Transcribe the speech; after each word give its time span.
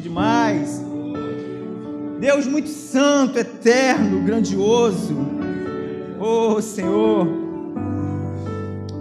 demais. 0.00 0.82
Deus 2.18 2.46
muito 2.46 2.68
santo, 2.68 3.38
eterno, 3.38 4.22
grandioso. 4.22 5.16
Oh, 6.18 6.60
Senhor, 6.60 7.26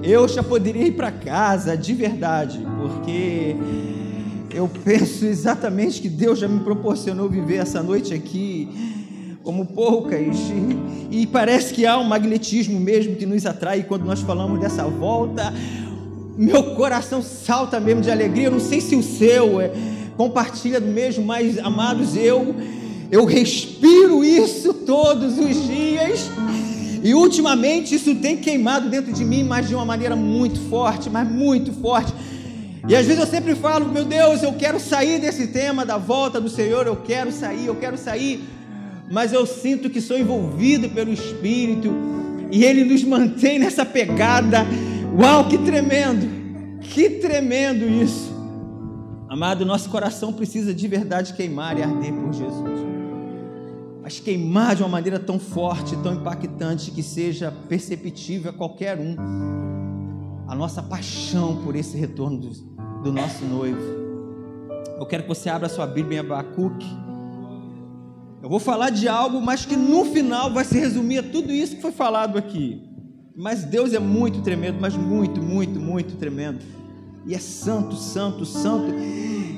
eu 0.01 0.27
já 0.27 0.41
poderia 0.41 0.87
ir 0.87 0.93
para 0.93 1.11
casa 1.11 1.75
de 1.75 1.93
verdade, 1.93 2.65
porque 2.79 3.55
eu 4.53 4.69
penso 4.83 5.25
exatamente 5.25 6.01
que 6.01 6.07
Deus 6.07 6.39
já 6.39 6.47
me 6.47 6.61
proporcionou 6.61 7.27
viver 7.27 7.57
essa 7.57 7.83
noite 7.83 8.13
aqui 8.13 8.69
como 9.43 9.65
poucas, 9.65 10.37
e, 11.11 11.21
e 11.21 11.27
parece 11.27 11.73
que 11.73 11.85
há 11.85 11.97
um 11.97 12.03
magnetismo 12.03 12.79
mesmo 12.79 13.15
que 13.15 13.25
nos 13.25 13.45
atrai 13.45 13.83
quando 13.83 14.05
nós 14.05 14.21
falamos 14.21 14.59
dessa 14.59 14.85
volta. 14.85 15.53
Meu 16.37 16.75
coração 16.75 17.21
salta 17.21 17.79
mesmo 17.79 18.01
de 18.01 18.09
alegria. 18.09 18.45
Eu 18.45 18.51
não 18.51 18.59
sei 18.59 18.79
se 18.79 18.95
o 18.95 19.03
seu 19.03 19.59
é, 19.59 19.71
compartilha 20.19 20.81
do 20.81 20.87
mesmo, 20.87 21.23
mas 21.23 21.57
amados, 21.57 22.13
eu 22.13 22.53
eu 23.09 23.23
respiro 23.23 24.21
isso 24.21 24.73
todos 24.73 25.39
os 25.39 25.65
dias. 25.65 26.29
E 27.01 27.13
ultimamente 27.13 27.95
isso 27.95 28.13
tem 28.15 28.35
queimado 28.35 28.89
dentro 28.89 29.13
de 29.13 29.23
mim, 29.23 29.45
mas 29.45 29.69
de 29.69 29.73
uma 29.75 29.85
maneira 29.85 30.17
muito 30.17 30.59
forte, 30.69 31.09
mas 31.09 31.25
muito 31.25 31.71
forte. 31.71 32.13
E 32.85 32.93
às 32.97 33.05
vezes 33.05 33.21
eu 33.21 33.27
sempre 33.27 33.55
falo, 33.55 33.87
meu 33.87 34.03
Deus, 34.03 34.43
eu 34.43 34.51
quero 34.51 34.77
sair 34.77 35.21
desse 35.21 35.47
tema 35.47 35.85
da 35.85 35.97
volta 35.97 36.41
do 36.41 36.49
Senhor, 36.49 36.85
eu 36.85 36.97
quero 36.97 37.31
sair, 37.31 37.67
eu 37.67 37.75
quero 37.75 37.97
sair. 37.97 38.43
Mas 39.09 39.31
eu 39.31 39.45
sinto 39.45 39.89
que 39.89 40.01
sou 40.01 40.17
envolvido 40.17 40.89
pelo 40.89 41.13
Espírito 41.13 41.95
e 42.51 42.65
Ele 42.65 42.83
nos 42.83 43.05
mantém 43.05 43.57
nessa 43.57 43.85
pegada. 43.85 44.67
Uau, 45.17 45.47
que 45.47 45.57
tremendo! 45.59 46.27
Que 46.81 47.09
tremendo 47.09 47.87
isso! 47.87 48.28
Amado, 49.29 49.65
nosso 49.65 49.89
coração 49.89 50.33
precisa 50.33 50.73
de 50.73 50.87
verdade 50.87 51.33
queimar 51.33 51.77
e 51.77 51.83
arder 51.83 52.13
por 52.13 52.33
Jesus 52.33 52.89
mas 54.09 54.19
queimar 54.19 54.75
de 54.75 54.81
uma 54.81 54.89
maneira 54.89 55.19
tão 55.19 55.37
forte, 55.37 55.95
tão 55.97 56.15
impactante, 56.15 56.89
que 56.89 57.03
seja 57.03 57.53
perceptível 57.69 58.49
a 58.49 58.53
qualquer 58.53 58.97
um 58.97 59.15
a 60.47 60.55
nossa 60.55 60.81
paixão 60.81 61.61
por 61.63 61.75
esse 61.75 61.95
retorno 61.95 62.39
do, 62.39 62.49
do 63.03 63.13
nosso 63.13 63.45
noivo. 63.45 63.79
Eu 64.97 65.05
quero 65.05 65.21
que 65.21 65.29
você 65.29 65.47
abra 65.47 65.69
sua 65.69 65.85
Bíblia 65.85 66.17
em 66.17 66.19
Abacuque. 66.21 66.87
Eu 68.41 68.49
vou 68.49 68.59
falar 68.59 68.89
de 68.89 69.07
algo, 69.07 69.39
mas 69.39 69.63
que 69.63 69.75
no 69.75 70.05
final 70.05 70.51
vai 70.51 70.65
se 70.65 70.79
resumir 70.79 71.19
a 71.19 71.23
tudo 71.23 71.51
isso 71.51 71.75
que 71.75 71.81
foi 71.83 71.91
falado 71.91 72.35
aqui. 72.35 72.81
Mas 73.35 73.63
Deus 73.63 73.93
é 73.93 73.99
muito 73.99 74.41
tremendo, 74.41 74.79
mas 74.81 74.95
muito, 74.95 75.39
muito, 75.39 75.79
muito 75.79 76.15
tremendo. 76.15 76.65
E 77.25 77.35
é 77.35 77.39
santo, 77.39 77.95
santo, 77.95 78.45
santo. 78.45 78.93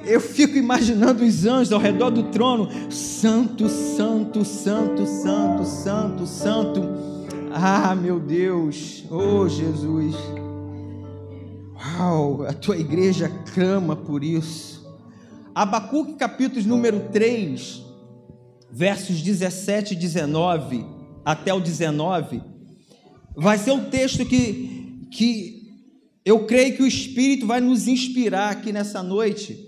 Eu 0.06 0.20
fico 0.20 0.58
imaginando 0.58 1.24
os 1.24 1.46
anjos 1.46 1.72
ao 1.72 1.80
redor 1.80 2.10
do 2.10 2.24
trono. 2.24 2.70
Santo, 2.92 3.70
santo, 3.70 4.44
santo, 4.44 5.06
santo, 5.06 5.66
santo, 5.66 6.26
santo. 6.26 6.82
Ah, 7.54 7.96
meu 7.96 8.20
Deus. 8.20 9.04
Oh, 9.10 9.48
Jesus. 9.48 10.16
Uau, 12.00 12.44
a 12.44 12.54
tua 12.54 12.78
igreja 12.78 13.30
clama 13.54 13.96
por 13.96 14.24
isso. 14.24 14.82
Abacuque, 15.54 16.14
capítulo 16.14 16.66
número 16.66 17.10
3, 17.12 17.84
versos 18.72 19.22
17 19.22 19.94
e 19.94 19.98
19 19.98 20.86
até 21.26 21.54
o 21.54 21.60
19, 21.60 22.42
vai 23.36 23.58
ser 23.58 23.72
um 23.72 23.90
texto 23.90 24.26
que, 24.26 25.08
que 25.12 25.61
eu 26.24 26.46
creio 26.46 26.76
que 26.76 26.84
o 26.84 26.88
Espírito 26.88 27.48
vai 27.48 27.60
nos 27.60 27.88
inspirar 27.88 28.52
aqui 28.52 28.72
nessa 28.72 29.02
noite 29.02 29.68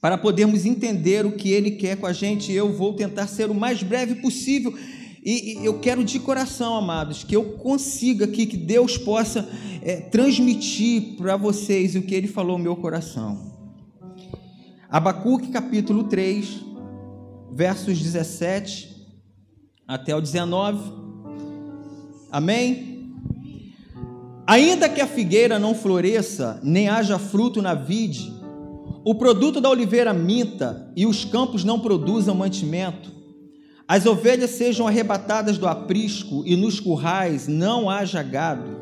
para 0.00 0.16
podermos 0.16 0.64
entender 0.64 1.26
o 1.26 1.32
que 1.32 1.50
Ele 1.50 1.72
quer 1.72 1.96
com 1.96 2.06
a 2.06 2.12
gente. 2.12 2.50
Eu 2.50 2.72
vou 2.72 2.94
tentar 2.94 3.26
ser 3.26 3.50
o 3.50 3.54
mais 3.54 3.82
breve 3.82 4.16
possível. 4.16 4.74
E, 5.22 5.58
eu 5.62 5.78
quero 5.78 6.02
de 6.02 6.18
coração, 6.18 6.74
amados, 6.74 7.22
que 7.22 7.36
eu 7.36 7.44
consiga 7.58 8.24
aqui, 8.24 8.46
que 8.46 8.56
Deus 8.56 8.96
possa 8.96 9.46
é, 9.82 9.96
transmitir 9.96 11.16
para 11.16 11.36
vocês 11.36 11.94
o 11.94 12.02
que 12.02 12.14
Ele 12.14 12.26
falou 12.26 12.56
no 12.56 12.64
meu 12.64 12.76
coração. 12.76 13.50
Abacuque 14.88 15.48
capítulo 15.48 16.04
3, 16.04 16.64
versos 17.52 18.00
17 18.00 18.88
até 19.86 20.16
o 20.16 20.20
19. 20.20 20.80
Amém? 22.32 22.89
Ainda 24.50 24.88
que 24.88 25.00
a 25.00 25.06
figueira 25.06 25.60
não 25.60 25.76
floresça, 25.76 26.58
nem 26.60 26.88
haja 26.88 27.20
fruto 27.20 27.62
na 27.62 27.72
vide, 27.72 28.32
o 29.04 29.14
produto 29.14 29.60
da 29.60 29.70
oliveira 29.70 30.12
minta 30.12 30.92
e 30.96 31.06
os 31.06 31.24
campos 31.24 31.62
não 31.62 31.78
produzam 31.78 32.34
mantimento, 32.34 33.12
as 33.86 34.06
ovelhas 34.06 34.50
sejam 34.50 34.88
arrebatadas 34.88 35.56
do 35.56 35.68
aprisco 35.68 36.42
e 36.44 36.56
nos 36.56 36.80
currais 36.80 37.46
não 37.46 37.88
haja 37.88 38.24
gado. 38.24 38.76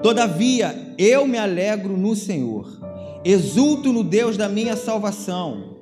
Todavia, 0.00 0.94
eu 0.96 1.26
me 1.26 1.36
alegro 1.36 1.96
no 1.96 2.14
Senhor, 2.14 2.68
exulto 3.24 3.92
no 3.92 4.04
Deus 4.04 4.36
da 4.36 4.48
minha 4.48 4.76
salvação. 4.76 5.78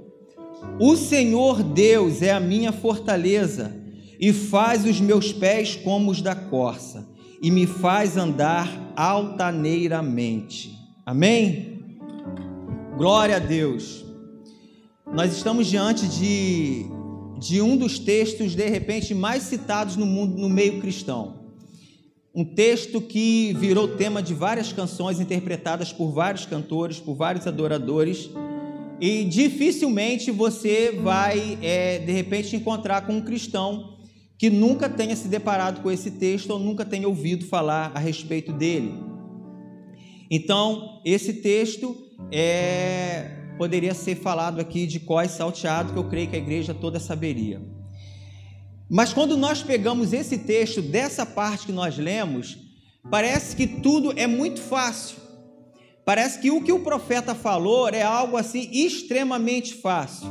O 0.81 0.97
Senhor 0.97 1.63
Deus 1.63 2.23
é 2.23 2.33
a 2.33 2.41
minha 2.41 2.73
fortaleza 2.73 3.71
e 4.19 4.33
faz 4.33 4.87
os 4.87 4.99
meus 4.99 5.31
pés 5.31 5.77
como 5.77 6.11
os 6.11 6.23
da 6.23 6.35
corça 6.35 7.11
e 7.41 7.51
me 7.51 7.67
faz 7.67 8.17
andar 8.17 8.93
altaneiramente. 8.95 10.79
Amém? 11.07 11.99
Glória 12.97 13.37
a 13.37 13.39
Deus. 13.39 14.05
Nós 15.11 15.35
estamos 15.35 15.67
diante 15.67 16.07
de, 16.07 16.85
de 17.39 17.63
um 17.63 17.77
dos 17.77 17.99
textos, 17.99 18.55
de 18.55 18.69
repente, 18.69 19.15
mais 19.15 19.45
citados 19.45 19.97
no 19.97 20.05
mundo, 20.05 20.39
no 20.39 20.51
meio 20.51 20.81
cristão. 20.81 21.41
Um 22.35 22.45
texto 22.45 23.01
que 23.01 23.55
virou 23.55 23.89
tema 23.89 24.23
de 24.23 24.35
várias 24.35 24.73
canções 24.73 25.19
interpretadas 25.19 25.93
por 25.93 26.13
vários 26.13 26.45
cantores, 26.45 27.01
por 27.01 27.15
vários 27.15 27.47
adoradores. 27.47 28.31
E 29.01 29.25
dificilmente 29.25 30.31
você 30.31 30.93
vai, 30.93 31.59
é, 31.63 31.99
de 31.99 32.13
repente, 32.13 32.55
encontrar 32.55 33.07
com 33.07 33.15
um 33.15 33.23
cristão 33.23 33.90
que 34.41 34.49
nunca 34.49 34.89
tenha 34.89 35.15
se 35.15 35.29
deparado 35.29 35.83
com 35.83 35.91
esse 35.91 36.13
texto 36.13 36.49
ou 36.49 36.59
nunca 36.59 36.83
tenha 36.83 37.07
ouvido 37.07 37.45
falar 37.45 37.93
a 37.95 37.99
respeito 37.99 38.55
dele. 38.55 38.95
Então, 40.31 41.03
esse 41.05 41.35
texto 41.35 41.95
é, 42.33 43.37
poderia 43.59 43.93
ser 43.93 44.15
falado 44.15 44.59
aqui 44.59 44.87
de 44.87 44.99
cós 44.99 45.33
salteado, 45.33 45.93
que 45.93 45.99
eu 45.99 46.09
creio 46.09 46.31
que 46.31 46.37
a 46.37 46.39
igreja 46.39 46.73
toda 46.73 46.99
saberia. 46.99 47.61
Mas 48.89 49.13
quando 49.13 49.37
nós 49.37 49.63
pegamos 49.63 50.15
esse 50.15 50.39
texto, 50.39 50.81
dessa 50.81 51.27
parte 51.27 51.67
que 51.67 51.73
nós 51.73 51.99
lemos, 51.99 52.57
parece 53.11 53.55
que 53.55 53.67
tudo 53.67 54.19
é 54.19 54.27
muito 54.27 54.63
fácil. 54.63 55.19
Parece 56.03 56.39
que 56.39 56.51
o 56.51 56.65
que 56.65 56.73
o 56.73 56.81
profeta 56.81 57.35
falou 57.35 57.91
é 57.91 58.03
algo 58.03 58.39
assim 58.39 58.71
extremamente 58.73 59.75
fácil. 59.75 60.29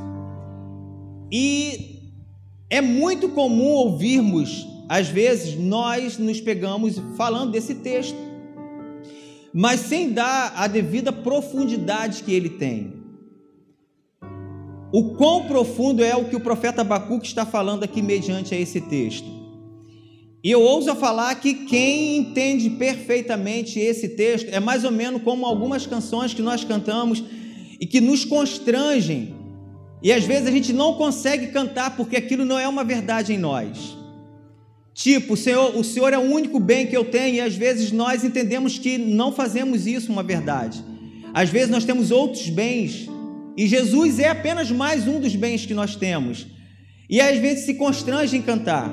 E 1.32 1.99
é 2.70 2.82
muito 2.82 3.30
comum 3.30 3.72
ouvirmos, 3.72 4.68
às 4.88 5.08
vezes, 5.08 5.56
nós 5.56 6.18
nos 6.18 6.40
pegamos 6.42 7.02
falando 7.16 7.52
desse 7.52 7.76
texto 7.76 8.30
mas 9.54 9.82
sem 9.82 10.12
dar 10.12 10.54
a 10.56 10.68
devida 10.68 11.12
profundidade 11.12 12.24
que 12.24 12.34
ele 12.34 12.50
tem. 12.50 12.94
O 14.92 15.16
quão 15.16 15.46
profundo 15.46 16.04
é 16.04 16.16
o 16.16 16.26
que 16.26 16.36
o 16.36 16.40
profeta 16.40 16.82
Abacuque 16.82 17.28
está 17.28 17.46
falando 17.46 17.84
aqui 17.84 18.02
mediante 18.02 18.56
a 18.56 18.60
esse 18.60 18.82
texto. 18.82 19.28
E 20.44 20.50
eu 20.50 20.62
ouso 20.62 20.96
falar 20.96 21.36
que 21.36 21.54
quem 21.66 22.18
entende 22.18 22.70
perfeitamente 22.72 23.80
esse 23.80 24.10
texto 24.10 24.48
é 24.50 24.60
mais 24.60 24.84
ou 24.84 24.92
menos 24.92 25.22
como 25.22 25.46
algumas 25.46 25.86
canções 25.86 26.34
que 26.34 26.42
nós 26.42 26.64
cantamos 26.64 27.24
e 27.80 27.86
que 27.86 28.00
nos 28.00 28.24
constrangem. 28.24 29.36
E 30.02 30.12
às 30.14 30.24
vezes 30.24 30.48
a 30.48 30.52
gente 30.52 30.72
não 30.72 30.94
consegue 30.94 31.48
cantar 31.48 31.96
porque 31.96 32.16
aquilo 32.16 32.46
não 32.46 32.58
é 32.58 32.68
uma 32.68 32.84
verdade 32.84 33.34
em 33.34 33.38
nós. 33.38 33.98
Tipo, 34.94 35.34
o 35.34 35.38
Senhor, 35.38 35.78
o 35.78 35.84
Senhor 35.84 36.12
é 36.12 36.18
o 36.18 36.22
único 36.22 36.60
bem 36.60 36.88
que 36.88 36.96
eu 36.96 37.06
tenho, 37.06 37.36
e 37.36 37.42
às 37.42 37.56
vezes 37.56 37.92
nós 37.92 38.24
entendemos 38.24 38.78
que 38.78 38.98
não 38.98 39.32
fazemos 39.32 39.88
isso 39.88 40.12
uma 40.12 40.24
verdade. 40.24 40.84
Às 41.34 41.50
vezes 41.50 41.70
nós 41.70 41.86
temos 41.86 42.12
outros 42.12 42.50
bens, 42.50 43.08
e 43.56 43.68
Jesus 43.68 44.20
é 44.20 44.30
apenas 44.30 44.72
mais 44.72 45.08
um 45.08 45.20
dos 45.20 45.36
bens 45.36 45.66
que 45.66 45.74
nós 45.74 45.96
temos. 45.96 46.48
E 47.10 47.20
às 47.22 47.38
vezes 47.38 47.66
se 47.66 47.76
constrange 47.76 48.36
em 48.36 48.42
cantar. 48.42 48.92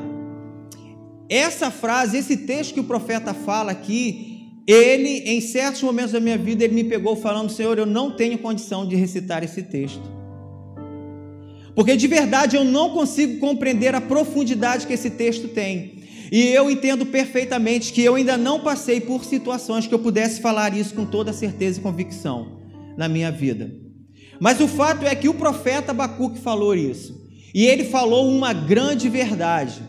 Essa 1.28 1.70
frase, 1.70 2.16
esse 2.16 2.36
texto 2.36 2.74
que 2.74 2.80
o 2.80 2.84
profeta 2.84 3.34
fala 3.34 3.72
aqui, 3.72 4.52
ele, 4.66 5.22
em 5.26 5.40
certos 5.40 5.82
momentos 5.82 6.12
da 6.12 6.20
minha 6.20 6.38
vida, 6.38 6.64
ele 6.64 6.74
me 6.74 6.84
pegou 6.84 7.16
falando: 7.16 7.50
Senhor, 7.50 7.78
eu 7.78 7.86
não 7.86 8.16
tenho 8.16 8.38
condição 8.38 8.86
de 8.86 8.96
recitar 8.96 9.42
esse 9.44 9.62
texto. 9.62 10.15
Porque 11.76 11.94
de 11.94 12.08
verdade 12.08 12.56
eu 12.56 12.64
não 12.64 12.88
consigo 12.88 13.38
compreender 13.38 13.94
a 13.94 14.00
profundidade 14.00 14.86
que 14.86 14.94
esse 14.94 15.10
texto 15.10 15.46
tem. 15.46 15.96
E 16.32 16.48
eu 16.48 16.70
entendo 16.70 17.04
perfeitamente 17.04 17.92
que 17.92 18.02
eu 18.02 18.14
ainda 18.14 18.38
não 18.38 18.60
passei 18.60 18.98
por 18.98 19.26
situações 19.26 19.86
que 19.86 19.94
eu 19.94 19.98
pudesse 19.98 20.40
falar 20.40 20.74
isso 20.74 20.94
com 20.94 21.04
toda 21.04 21.34
certeza 21.34 21.78
e 21.78 21.82
convicção 21.82 22.62
na 22.96 23.08
minha 23.08 23.30
vida. 23.30 23.70
Mas 24.40 24.58
o 24.58 24.66
fato 24.66 25.04
é 25.06 25.14
que 25.14 25.28
o 25.28 25.34
profeta 25.34 25.90
Abacuque 25.92 26.40
falou 26.40 26.74
isso. 26.74 27.26
E 27.54 27.66
ele 27.66 27.84
falou 27.84 28.26
uma 28.26 28.54
grande 28.54 29.10
verdade. 29.10 29.82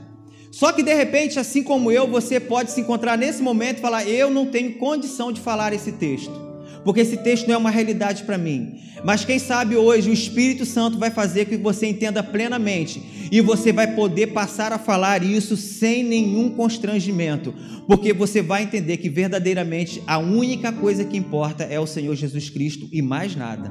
Só 0.51 0.73
que 0.73 0.83
de 0.83 0.93
repente, 0.93 1.39
assim 1.39 1.63
como 1.63 1.89
eu, 1.89 2.05
você 2.05 2.37
pode 2.37 2.71
se 2.71 2.81
encontrar 2.81 3.17
nesse 3.17 3.41
momento 3.41 3.77
e 3.77 3.81
falar: 3.81 4.07
Eu 4.07 4.29
não 4.29 4.45
tenho 4.45 4.77
condição 4.77 5.31
de 5.31 5.39
falar 5.39 5.71
esse 5.71 5.93
texto 5.93 6.46
porque 6.87 7.01
esse 7.01 7.17
texto 7.17 7.47
não 7.47 7.55
é 7.55 7.57
uma 7.57 7.69
realidade 7.69 8.23
para 8.23 8.37
mim. 8.37 8.79
Mas 9.03 9.25
quem 9.25 9.37
sabe 9.37 9.75
hoje 9.75 10.09
o 10.09 10.13
Espírito 10.13 10.65
Santo 10.65 10.97
vai 10.97 11.11
fazer 11.11 11.43
que 11.43 11.57
você 11.57 11.85
entenda 11.85 12.23
plenamente 12.23 13.27
e 13.29 13.41
você 13.41 13.73
vai 13.73 13.93
poder 13.93 14.27
passar 14.27 14.71
a 14.71 14.79
falar 14.79 15.21
isso 15.21 15.57
sem 15.57 16.01
nenhum 16.01 16.49
constrangimento, 16.49 17.53
porque 17.87 18.13
você 18.13 18.41
vai 18.41 18.63
entender 18.63 18.95
que 18.95 19.09
verdadeiramente 19.09 20.01
a 20.07 20.17
única 20.17 20.71
coisa 20.71 21.03
que 21.03 21.17
importa 21.17 21.65
é 21.65 21.77
o 21.77 21.85
Senhor 21.85 22.15
Jesus 22.15 22.49
Cristo 22.49 22.87
e 22.89 23.01
mais 23.01 23.35
nada. 23.35 23.69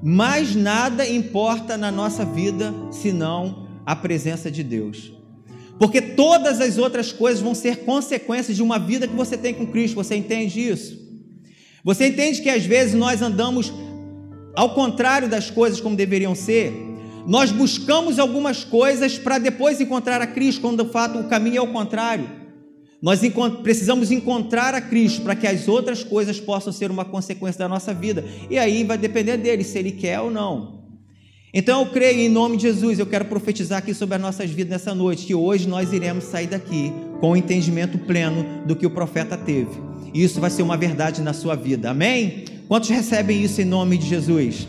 Mais 0.00 0.54
nada 0.54 1.04
importa 1.04 1.76
na 1.76 1.90
nossa 1.90 2.24
vida 2.24 2.72
senão 2.92 3.66
a 3.84 3.96
presença 3.96 4.48
de 4.48 4.62
Deus. 4.62 5.12
Porque 5.76 6.00
todas 6.00 6.60
as 6.60 6.78
outras 6.78 7.10
coisas 7.10 7.42
vão 7.42 7.52
ser 7.52 7.78
consequências 7.78 8.56
de 8.56 8.62
uma 8.62 8.78
vida 8.78 9.08
que 9.08 9.16
você 9.16 9.36
tem 9.36 9.52
com 9.52 9.66
Cristo, 9.66 9.96
você 9.96 10.14
entende 10.14 10.60
isso? 10.60 11.02
Você 11.84 12.06
entende 12.06 12.40
que 12.40 12.48
às 12.48 12.64
vezes 12.64 12.94
nós 12.94 13.20
andamos 13.20 13.70
ao 14.56 14.74
contrário 14.74 15.28
das 15.28 15.50
coisas 15.50 15.82
como 15.82 15.94
deveriam 15.94 16.34
ser? 16.34 16.72
Nós 17.26 17.52
buscamos 17.52 18.18
algumas 18.18 18.64
coisas 18.64 19.18
para 19.18 19.36
depois 19.36 19.80
encontrar 19.82 20.22
a 20.22 20.26
Cristo, 20.26 20.62
quando 20.62 20.82
de 20.82 20.90
fato 20.90 21.18
o 21.18 21.28
caminho 21.28 21.58
é 21.58 21.60
o 21.60 21.72
contrário. 21.72 22.26
Nós 23.02 23.20
precisamos 23.62 24.10
encontrar 24.10 24.74
a 24.74 24.80
Cristo 24.80 25.20
para 25.20 25.36
que 25.36 25.46
as 25.46 25.68
outras 25.68 26.02
coisas 26.02 26.40
possam 26.40 26.72
ser 26.72 26.90
uma 26.90 27.04
consequência 27.04 27.58
da 27.58 27.68
nossa 27.68 27.92
vida. 27.92 28.24
E 28.48 28.58
aí 28.58 28.82
vai 28.82 28.96
depender 28.96 29.36
dele, 29.36 29.62
se 29.62 29.78
ele 29.78 29.92
quer 29.92 30.20
ou 30.20 30.30
não. 30.30 30.84
Então 31.52 31.80
eu 31.80 31.90
creio 31.90 32.20
em 32.20 32.30
nome 32.30 32.56
de 32.56 32.62
Jesus, 32.62 32.98
eu 32.98 33.06
quero 33.06 33.26
profetizar 33.26 33.78
aqui 33.78 33.92
sobre 33.92 34.16
as 34.16 34.22
nossas 34.22 34.50
vidas 34.50 34.70
nessa 34.70 34.94
noite, 34.94 35.26
que 35.26 35.34
hoje 35.34 35.68
nós 35.68 35.92
iremos 35.92 36.24
sair 36.24 36.46
daqui 36.46 36.90
com 37.20 37.32
o 37.32 37.36
entendimento 37.36 37.98
pleno 37.98 38.64
do 38.66 38.74
que 38.74 38.86
o 38.86 38.90
profeta 38.90 39.36
teve 39.36 39.93
e 40.14 40.22
isso 40.22 40.40
vai 40.40 40.48
ser 40.48 40.62
uma 40.62 40.76
verdade 40.76 41.20
na 41.20 41.32
sua 41.32 41.56
vida. 41.56 41.90
Amém? 41.90 42.44
Quantos 42.68 42.88
recebem 42.88 43.42
isso 43.42 43.60
em 43.60 43.64
nome 43.64 43.98
de 43.98 44.06
Jesus? 44.06 44.68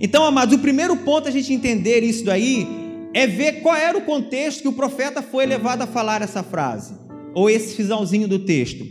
Então, 0.00 0.24
amados, 0.24 0.56
o 0.56 0.58
primeiro 0.58 0.96
ponto 0.96 1.28
a 1.28 1.30
gente 1.30 1.52
entender 1.52 2.02
isso 2.02 2.24
daí 2.24 2.66
é 3.12 3.26
ver 3.26 3.60
qual 3.60 3.76
era 3.76 3.98
o 3.98 4.02
contexto 4.02 4.62
que 4.62 4.68
o 4.68 4.72
profeta 4.72 5.20
foi 5.20 5.44
levado 5.44 5.82
a 5.82 5.86
falar 5.86 6.22
essa 6.22 6.42
frase, 6.42 6.94
ou 7.34 7.50
esse 7.50 7.76
finalzinho 7.76 8.26
do 8.26 8.38
texto. 8.38 8.86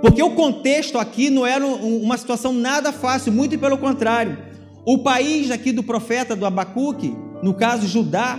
Porque 0.00 0.22
o 0.22 0.30
contexto 0.30 0.96
aqui 0.98 1.28
não 1.28 1.44
era 1.44 1.66
uma 1.66 2.16
situação 2.16 2.52
nada 2.52 2.92
fácil, 2.92 3.32
muito 3.32 3.58
pelo 3.58 3.78
contrário. 3.78 4.38
O 4.86 4.98
país 4.98 5.50
aqui 5.50 5.72
do 5.72 5.82
profeta 5.82 6.36
do 6.36 6.46
Abacuque, 6.46 7.12
no 7.42 7.52
caso 7.54 7.88
Judá, 7.88 8.38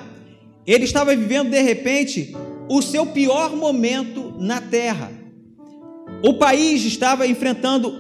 ele 0.65 0.85
estava 0.85 1.13
vivendo 1.13 1.49
de 1.49 1.61
repente 1.61 2.33
o 2.69 2.81
seu 2.81 3.05
pior 3.07 3.55
momento 3.55 4.33
na 4.39 4.61
terra. 4.61 5.18
O 6.23 6.33
país 6.33 6.83
estava 6.83 7.25
enfrentando, 7.25 7.91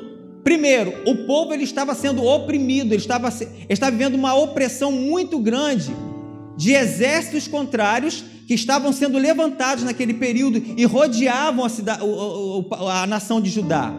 primeiro, 0.43 0.93
o 1.05 1.25
povo 1.25 1.53
ele 1.53 1.63
estava 1.63 1.95
sendo 1.95 2.23
oprimido, 2.23 2.93
ele 2.93 3.01
estava, 3.01 3.29
ele 3.29 3.65
estava 3.69 3.91
vivendo 3.91 4.15
uma 4.15 4.33
opressão 4.35 4.91
muito 4.91 5.39
grande 5.39 5.93
de 6.57 6.73
exércitos 6.73 7.47
contrários 7.47 8.23
que 8.45 8.53
estavam 8.53 8.91
sendo 8.91 9.17
levantados 9.17 9.83
naquele 9.83 10.13
período 10.13 10.61
e 10.75 10.83
rodeavam 10.83 11.63
a, 11.63 11.69
cidade, 11.69 12.01
a 12.91 13.07
nação 13.07 13.39
de 13.39 13.49
Judá. 13.49 13.93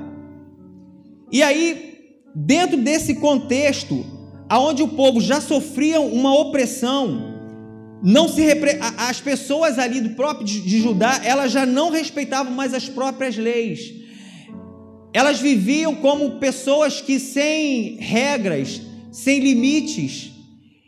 E 1.32 1.42
aí, 1.42 1.98
dentro 2.34 2.76
desse 2.76 3.14
contexto, 3.14 4.04
aonde 4.48 4.82
o 4.82 4.88
povo 4.88 5.20
já 5.20 5.40
sofria 5.40 6.00
uma 6.00 6.36
opressão, 6.36 7.30
não 8.02 8.28
se 8.28 8.40
repre... 8.42 8.78
as 8.98 9.20
pessoas 9.20 9.78
ali 9.78 10.00
do 10.00 10.10
próprio 10.10 10.44
de 10.44 10.80
Judá, 10.80 11.20
elas 11.22 11.52
já 11.52 11.64
não 11.64 11.90
respeitavam 11.90 12.52
mais 12.52 12.74
as 12.74 12.88
próprias 12.88 13.36
leis. 13.36 13.99
Elas 15.12 15.40
viviam 15.40 15.94
como 15.94 16.38
pessoas 16.38 17.00
que 17.00 17.18
sem 17.18 17.96
regras, 17.96 18.80
sem 19.10 19.40
limites, 19.40 20.30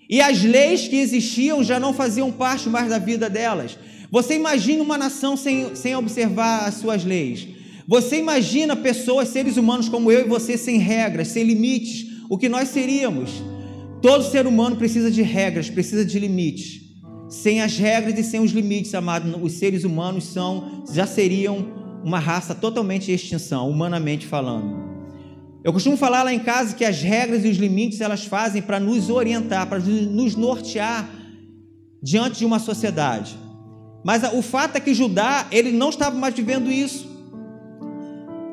e 0.08 0.20
as 0.20 0.42
leis 0.42 0.86
que 0.86 0.96
existiam 0.96 1.64
já 1.64 1.80
não 1.80 1.92
faziam 1.92 2.30
parte 2.30 2.68
mais 2.68 2.88
da 2.88 2.98
vida 2.98 3.30
delas. 3.30 3.78
Você 4.10 4.34
imagina 4.34 4.82
uma 4.82 4.98
nação 4.98 5.36
sem, 5.36 5.74
sem 5.74 5.96
observar 5.96 6.66
as 6.66 6.74
suas 6.74 7.02
leis. 7.02 7.48
Você 7.88 8.18
imagina 8.18 8.76
pessoas, 8.76 9.28
seres 9.28 9.56
humanos 9.56 9.88
como 9.88 10.12
eu 10.12 10.20
e 10.20 10.28
você, 10.28 10.58
sem 10.58 10.78
regras, 10.78 11.28
sem 11.28 11.44
limites, 11.44 12.06
o 12.28 12.36
que 12.36 12.48
nós 12.48 12.68
seríamos. 12.68 13.30
Todo 14.02 14.22
ser 14.22 14.46
humano 14.46 14.76
precisa 14.76 15.10
de 15.10 15.22
regras, 15.22 15.70
precisa 15.70 16.04
de 16.04 16.18
limites. 16.18 16.82
Sem 17.28 17.62
as 17.62 17.78
regras 17.78 18.18
e 18.18 18.22
sem 18.22 18.40
os 18.40 18.52
limites, 18.52 18.94
amado, 18.94 19.42
os 19.42 19.54
seres 19.54 19.82
humanos 19.82 20.24
são, 20.24 20.84
já 20.92 21.06
seriam 21.06 21.81
uma 22.02 22.18
raça 22.18 22.54
totalmente 22.54 23.06
de 23.06 23.12
extinção, 23.12 23.68
humanamente 23.68 24.26
falando. 24.26 24.92
Eu 25.64 25.72
costumo 25.72 25.96
falar 25.96 26.24
lá 26.24 26.32
em 26.32 26.40
casa 26.40 26.74
que 26.74 26.84
as 26.84 27.00
regras 27.00 27.44
e 27.44 27.48
os 27.48 27.56
limites 27.56 28.00
elas 28.00 28.24
fazem 28.24 28.60
para 28.60 28.80
nos 28.80 29.08
orientar, 29.08 29.68
para 29.68 29.78
nos 29.78 30.34
nortear 30.34 31.08
diante 32.02 32.40
de 32.40 32.44
uma 32.44 32.58
sociedade. 32.58 33.38
Mas 34.04 34.24
o 34.32 34.42
fato 34.42 34.76
é 34.76 34.80
que 34.80 34.92
Judá, 34.92 35.46
ele 35.52 35.70
não 35.70 35.90
estava 35.90 36.16
mais 36.16 36.34
vivendo 36.34 36.70
isso. 36.70 37.08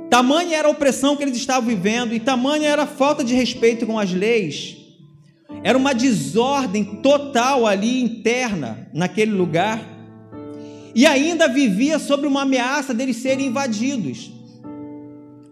Tamanha 0.10 0.58
era 0.58 0.68
a 0.68 0.72
opressão 0.72 1.16
que 1.16 1.24
eles 1.24 1.38
estavam 1.38 1.68
vivendo 1.68 2.14
e 2.14 2.20
tamanha 2.20 2.68
era 2.68 2.84
a 2.84 2.88
falta 2.88 3.24
de 3.24 3.34
respeito 3.34 3.88
com 3.88 3.98
as 3.98 4.12
leis. 4.12 4.78
Era 5.64 5.78
uma 5.78 5.94
desordem 5.94 6.84
total 7.02 7.66
ali 7.66 8.02
interna 8.04 8.88
naquele 8.94 9.32
lugar 9.32 9.99
e 10.96 11.06
ainda 11.06 11.48
vivia 11.48 12.00
sobre 12.00 12.28
uma 12.28 12.42
ameaça 12.42 12.94
deles 12.94 13.18
serem 13.18 13.48
invadidos. 13.48 14.32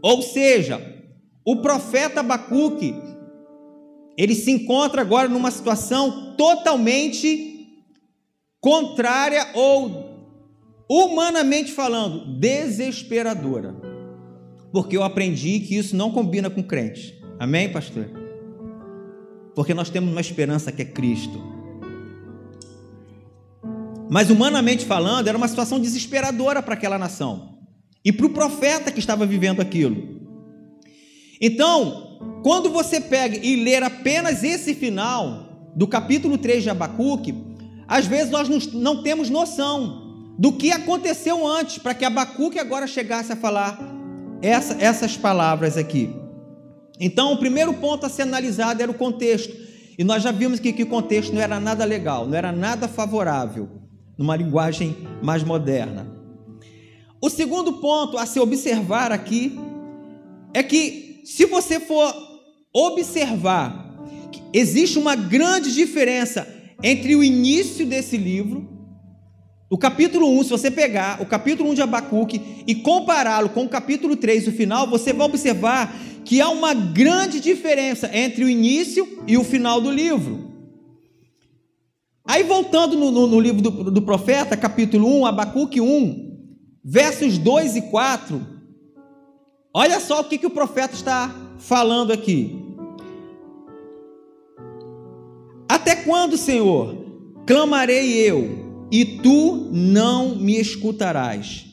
Ou 0.02 0.22
seja, 0.22 0.82
o 1.46 1.58
profeta 1.58 2.20
Abacuque, 2.20 2.96
ele 4.18 4.36
se 4.36 4.52
encontra 4.52 5.02
agora 5.02 5.28
numa 5.28 5.52
situação 5.52 6.36
totalmente 6.36 7.68
contrária 8.60 9.48
ou 9.54 10.18
humanamente 10.90 11.72
falando, 11.72 12.40
desesperadora. 12.40 13.76
Porque 14.72 14.96
eu 14.96 15.04
aprendi 15.04 15.60
que 15.62 15.76
isso 15.76 15.96
não 15.96 16.12
combina 16.12 16.50
com 16.50 16.64
crente. 16.64 17.20
Amém, 17.40 17.72
pastor? 17.72 18.10
Porque 19.56 19.74
nós 19.74 19.90
temos 19.90 20.12
uma 20.12 20.22
esperança 20.22 20.72
que 20.72 20.82
é 20.82 20.86
Cristo. 20.86 21.57
Mas 24.10 24.30
humanamente 24.30 24.86
falando, 24.86 25.28
era 25.28 25.38
uma 25.38 25.48
situação 25.48 25.80
desesperadora 25.80 26.62
para 26.62 26.76
aquela 26.76 26.98
nação 26.98 27.58
e 28.04 28.12
para 28.12 28.26
o 28.26 28.30
profeta 28.30 28.92
que 28.92 29.00
estava 29.00 29.26
vivendo 29.26 29.60
aquilo. 29.60 30.22
Então, 31.42 32.20
quando 32.42 32.70
você 32.70 33.02
pega 33.02 33.38
e 33.38 33.64
ler 33.64 33.84
apenas 33.84 34.44
esse 34.44 34.74
final 34.74 35.72
do 35.76 35.88
capítulo 35.88 36.38
3 36.38 36.64
de 36.64 36.70
Abacuque, 36.70 37.36
às 37.88 38.06
vezes 38.06 38.32
nós 38.32 38.48
não 38.74 39.04
temos 39.04 39.30
noção 39.30 40.34
do 40.40 40.54
que 40.54 40.72
aconteceu 40.72 41.46
antes 41.46 41.78
para 41.78 41.94
que 41.94 42.06
Abacuque 42.06 42.60
agora 42.60 42.88
chegasse 42.88 43.34
a 43.34 43.36
falar 43.36 43.78
essa, 44.42 44.78
essas 44.80 45.18
palavras 45.18 45.78
aqui. 45.78 46.16
Então, 47.00 47.34
o 47.34 47.38
primeiro 47.38 47.74
ponto 47.74 48.06
a 48.06 48.10
ser 48.10 48.24
analisado 48.24 48.82
era 48.82 48.92
o 48.92 48.96
contexto. 48.96 49.54
E 49.98 50.04
nós 50.04 50.24
já 50.24 50.32
vimos 50.32 50.60
que, 50.60 50.72
que 50.72 50.84
o 50.84 50.88
contexto 50.88 51.34
não 51.34 51.42
era 51.42 51.60
nada 51.60 51.84
legal, 51.84 52.28
não 52.28 52.36
era 52.36 52.52
nada 52.52 52.88
favorável 52.88 53.87
numa 54.18 54.36
linguagem 54.36 54.96
mais 55.22 55.44
moderna. 55.44 56.12
O 57.22 57.30
segundo 57.30 57.74
ponto 57.74 58.18
a 58.18 58.26
se 58.26 58.40
observar 58.40 59.12
aqui 59.12 59.58
é 60.54 60.64
que, 60.64 61.22
se 61.26 61.46
você 61.46 61.80
for 61.80 62.14
observar, 62.74 63.96
existe 64.54 64.98
uma 65.00 65.16
grande 65.16 65.74
diferença 65.74 66.48
entre 66.84 67.16
o 67.16 67.24
início 67.24 67.86
desse 67.86 68.18
livro, 68.18 68.78
o 69.70 69.78
capítulo 69.78 70.30
1, 70.40 70.44
se 70.44 70.50
você 70.52 70.72
pegar 70.72 71.22
o 71.22 71.26
capítulo 71.26 71.70
1 71.72 71.74
de 71.74 71.82
Abacuque 71.82 72.64
e 72.66 72.76
compará-lo 72.76 73.50
com 73.50 73.66
o 73.66 73.70
capítulo 73.70 74.16
3, 74.16 74.48
o 74.48 74.52
final, 74.52 74.90
você 74.90 75.12
vai 75.12 75.28
observar 75.28 75.94
que 76.24 76.40
há 76.40 76.50
uma 76.50 76.74
grande 76.74 77.42
diferença 77.42 78.10
entre 78.14 78.46
o 78.46 78.50
início 78.50 79.24
e 79.28 79.38
o 79.38 79.44
final 79.44 79.82
do 79.82 79.92
livro. 79.92 80.57
Aí 82.28 82.44
voltando 82.44 82.98
no, 82.98 83.10
no, 83.10 83.26
no 83.26 83.40
livro 83.40 83.62
do, 83.62 83.90
do, 83.90 84.02
profeta, 84.02 84.58
capítulo 84.58 85.22
1, 85.22 85.26
Abacuque 85.26 85.80
1, 85.80 86.38
versos 86.84 87.38
2 87.38 87.78
e 87.78 87.82
4, 87.84 88.46
olha 89.74 90.00
só 90.02 90.20
o 90.20 90.24
que, 90.26 90.38
que 90.38 90.46
o 90.46 90.52
profeta 90.52 90.94
está 90.94 91.34
falando 91.58 92.12
aqui. 92.12 92.62
Até 95.70 95.96
quando, 95.96 96.38
Senhor, 96.38 96.98
clamarei 97.46 98.14
eu, 98.14 98.88
e 98.92 99.06
tu 99.06 99.70
não 99.72 100.36
me 100.36 100.60
escutarás? 100.60 101.66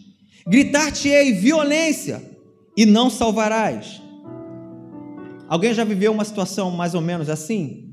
Gritar-te-ei 0.47 1.33
violência, 1.33 2.23
e 2.77 2.85
não 2.85 3.09
salvarás. 3.09 4.03
Alguém 5.49 5.75
já 5.75 5.85
viveu 5.85 6.13
uma 6.13 6.25
situação 6.25 6.71
mais 6.71 6.95
ou 6.95 7.01
menos 7.01 7.29
assim? 7.29 7.84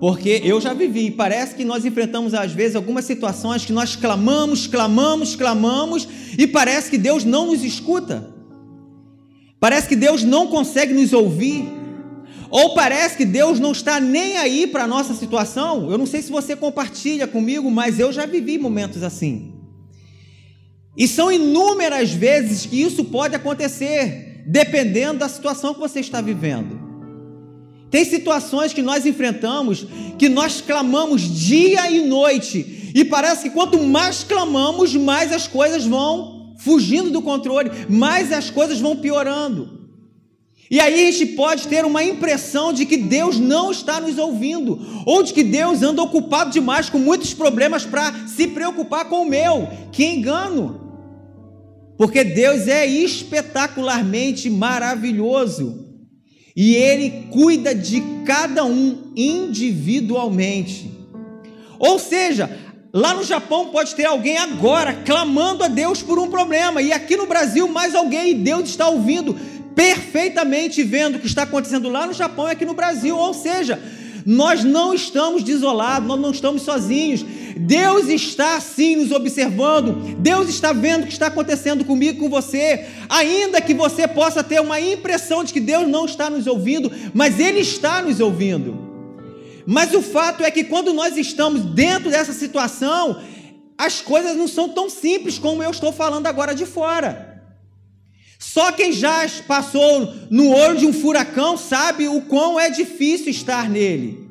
Porque 0.00 0.40
eu 0.44 0.60
já 0.60 0.74
vivi, 0.74 1.10
parece 1.10 1.54
que 1.54 1.64
nós 1.64 1.84
enfrentamos 1.84 2.34
às 2.34 2.52
vezes 2.52 2.76
algumas 2.76 3.04
situações 3.04 3.64
que 3.64 3.72
nós 3.72 3.96
clamamos, 3.96 4.66
clamamos, 4.66 5.36
clamamos 5.36 6.08
e 6.36 6.46
parece 6.46 6.90
que 6.90 6.98
Deus 6.98 7.24
não 7.24 7.46
nos 7.46 7.62
escuta. 7.62 8.34
Parece 9.60 9.88
que 9.88 9.96
Deus 9.96 10.22
não 10.22 10.48
consegue 10.48 10.92
nos 10.92 11.12
ouvir. 11.12 11.64
Ou 12.50 12.74
parece 12.74 13.16
que 13.16 13.24
Deus 13.24 13.58
não 13.58 13.72
está 13.72 13.98
nem 13.98 14.36
aí 14.36 14.66
para 14.66 14.84
a 14.84 14.86
nossa 14.86 15.14
situação. 15.14 15.90
Eu 15.90 15.96
não 15.96 16.06
sei 16.06 16.22
se 16.22 16.30
você 16.30 16.54
compartilha 16.54 17.26
comigo, 17.26 17.70
mas 17.70 17.98
eu 17.98 18.12
já 18.12 18.26
vivi 18.26 18.58
momentos 18.58 19.02
assim. 19.02 19.54
E 20.96 21.08
são 21.08 21.32
inúmeras 21.32 22.12
vezes 22.12 22.66
que 22.66 22.80
isso 22.80 23.04
pode 23.04 23.34
acontecer, 23.34 24.44
dependendo 24.46 25.20
da 25.20 25.28
situação 25.28 25.74
que 25.74 25.80
você 25.80 26.00
está 26.00 26.20
vivendo. 26.20 26.83
Tem 27.94 28.04
situações 28.04 28.72
que 28.72 28.82
nós 28.82 29.06
enfrentamos 29.06 29.86
que 30.18 30.28
nós 30.28 30.60
clamamos 30.60 31.22
dia 31.22 31.88
e 31.88 32.04
noite, 32.04 32.90
e 32.92 33.04
parece 33.04 33.44
que 33.44 33.50
quanto 33.50 33.80
mais 33.80 34.24
clamamos, 34.24 34.96
mais 34.96 35.32
as 35.32 35.46
coisas 35.46 35.86
vão 35.86 36.56
fugindo 36.58 37.08
do 37.08 37.22
controle, 37.22 37.70
mais 37.88 38.32
as 38.32 38.50
coisas 38.50 38.80
vão 38.80 38.96
piorando. 38.96 39.86
E 40.68 40.80
aí 40.80 41.06
a 41.06 41.12
gente 41.12 41.36
pode 41.36 41.68
ter 41.68 41.84
uma 41.84 42.02
impressão 42.02 42.72
de 42.72 42.84
que 42.84 42.96
Deus 42.96 43.38
não 43.38 43.70
está 43.70 44.00
nos 44.00 44.18
ouvindo, 44.18 44.76
ou 45.06 45.22
de 45.22 45.32
que 45.32 45.44
Deus 45.44 45.80
anda 45.80 46.02
ocupado 46.02 46.50
demais 46.50 46.90
com 46.90 46.98
muitos 46.98 47.32
problemas 47.32 47.86
para 47.86 48.26
se 48.26 48.48
preocupar 48.48 49.04
com 49.04 49.22
o 49.22 49.30
meu. 49.30 49.68
Que 49.92 50.04
engano! 50.04 50.80
Porque 51.96 52.24
Deus 52.24 52.66
é 52.66 52.84
espetacularmente 52.84 54.50
maravilhoso 54.50 55.83
e 56.56 56.74
Ele 56.74 57.28
cuida 57.30 57.74
de 57.74 58.02
cada 58.24 58.64
um 58.64 59.12
individualmente. 59.16 60.90
Ou 61.78 61.98
seja, 61.98 62.50
lá 62.92 63.14
no 63.14 63.24
Japão 63.24 63.68
pode 63.68 63.94
ter 63.94 64.04
alguém 64.04 64.38
agora 64.38 64.92
clamando 65.04 65.64
a 65.64 65.68
Deus 65.68 66.02
por 66.02 66.18
um 66.18 66.30
problema, 66.30 66.80
e 66.80 66.92
aqui 66.92 67.16
no 67.16 67.26
Brasil 67.26 67.66
mais 67.68 67.94
alguém, 67.94 68.30
e 68.30 68.34
Deus 68.34 68.68
está 68.68 68.88
ouvindo 68.88 69.36
perfeitamente, 69.74 70.82
vendo 70.84 71.16
o 71.16 71.18
que 71.18 71.26
está 71.26 71.42
acontecendo 71.42 71.88
lá 71.88 72.06
no 72.06 72.12
Japão 72.12 72.48
e 72.48 72.52
aqui 72.52 72.64
no 72.64 72.74
Brasil. 72.74 73.16
Ou 73.16 73.34
seja, 73.34 73.80
nós 74.24 74.64
não 74.64 74.94
estamos 74.94 75.42
desolados, 75.42 76.08
nós 76.08 76.20
não 76.20 76.30
estamos 76.30 76.62
sozinhos. 76.62 77.24
Deus 77.56 78.08
está 78.08 78.60
sim 78.60 78.96
nos 78.96 79.12
observando, 79.12 80.16
Deus 80.18 80.48
está 80.48 80.72
vendo 80.72 81.04
o 81.04 81.06
que 81.06 81.12
está 81.12 81.26
acontecendo 81.26 81.84
comigo 81.84 82.20
com 82.20 82.28
você, 82.28 82.86
ainda 83.08 83.60
que 83.60 83.72
você 83.74 84.08
possa 84.08 84.42
ter 84.42 84.60
uma 84.60 84.80
impressão 84.80 85.44
de 85.44 85.52
que 85.52 85.60
Deus 85.60 85.86
não 85.86 86.04
está 86.04 86.28
nos 86.28 86.46
ouvindo, 86.46 86.90
mas 87.12 87.38
Ele 87.38 87.60
está 87.60 88.02
nos 88.02 88.18
ouvindo. 88.18 88.76
Mas 89.66 89.94
o 89.94 90.02
fato 90.02 90.42
é 90.44 90.50
que 90.50 90.64
quando 90.64 90.92
nós 90.92 91.16
estamos 91.16 91.62
dentro 91.62 92.10
dessa 92.10 92.32
situação, 92.32 93.20
as 93.78 94.00
coisas 94.00 94.36
não 94.36 94.48
são 94.48 94.68
tão 94.68 94.90
simples 94.90 95.38
como 95.38 95.62
eu 95.62 95.70
estou 95.70 95.92
falando 95.92 96.26
agora 96.26 96.54
de 96.54 96.66
fora. 96.66 97.33
Só 98.38 98.72
quem 98.72 98.92
já 98.92 99.26
passou 99.46 100.12
no 100.30 100.50
olho 100.50 100.78
de 100.78 100.86
um 100.86 100.92
furacão 100.92 101.56
sabe 101.56 102.08
o 102.08 102.22
quão 102.22 102.58
é 102.58 102.70
difícil 102.70 103.30
estar 103.30 103.68
nele. 103.68 104.24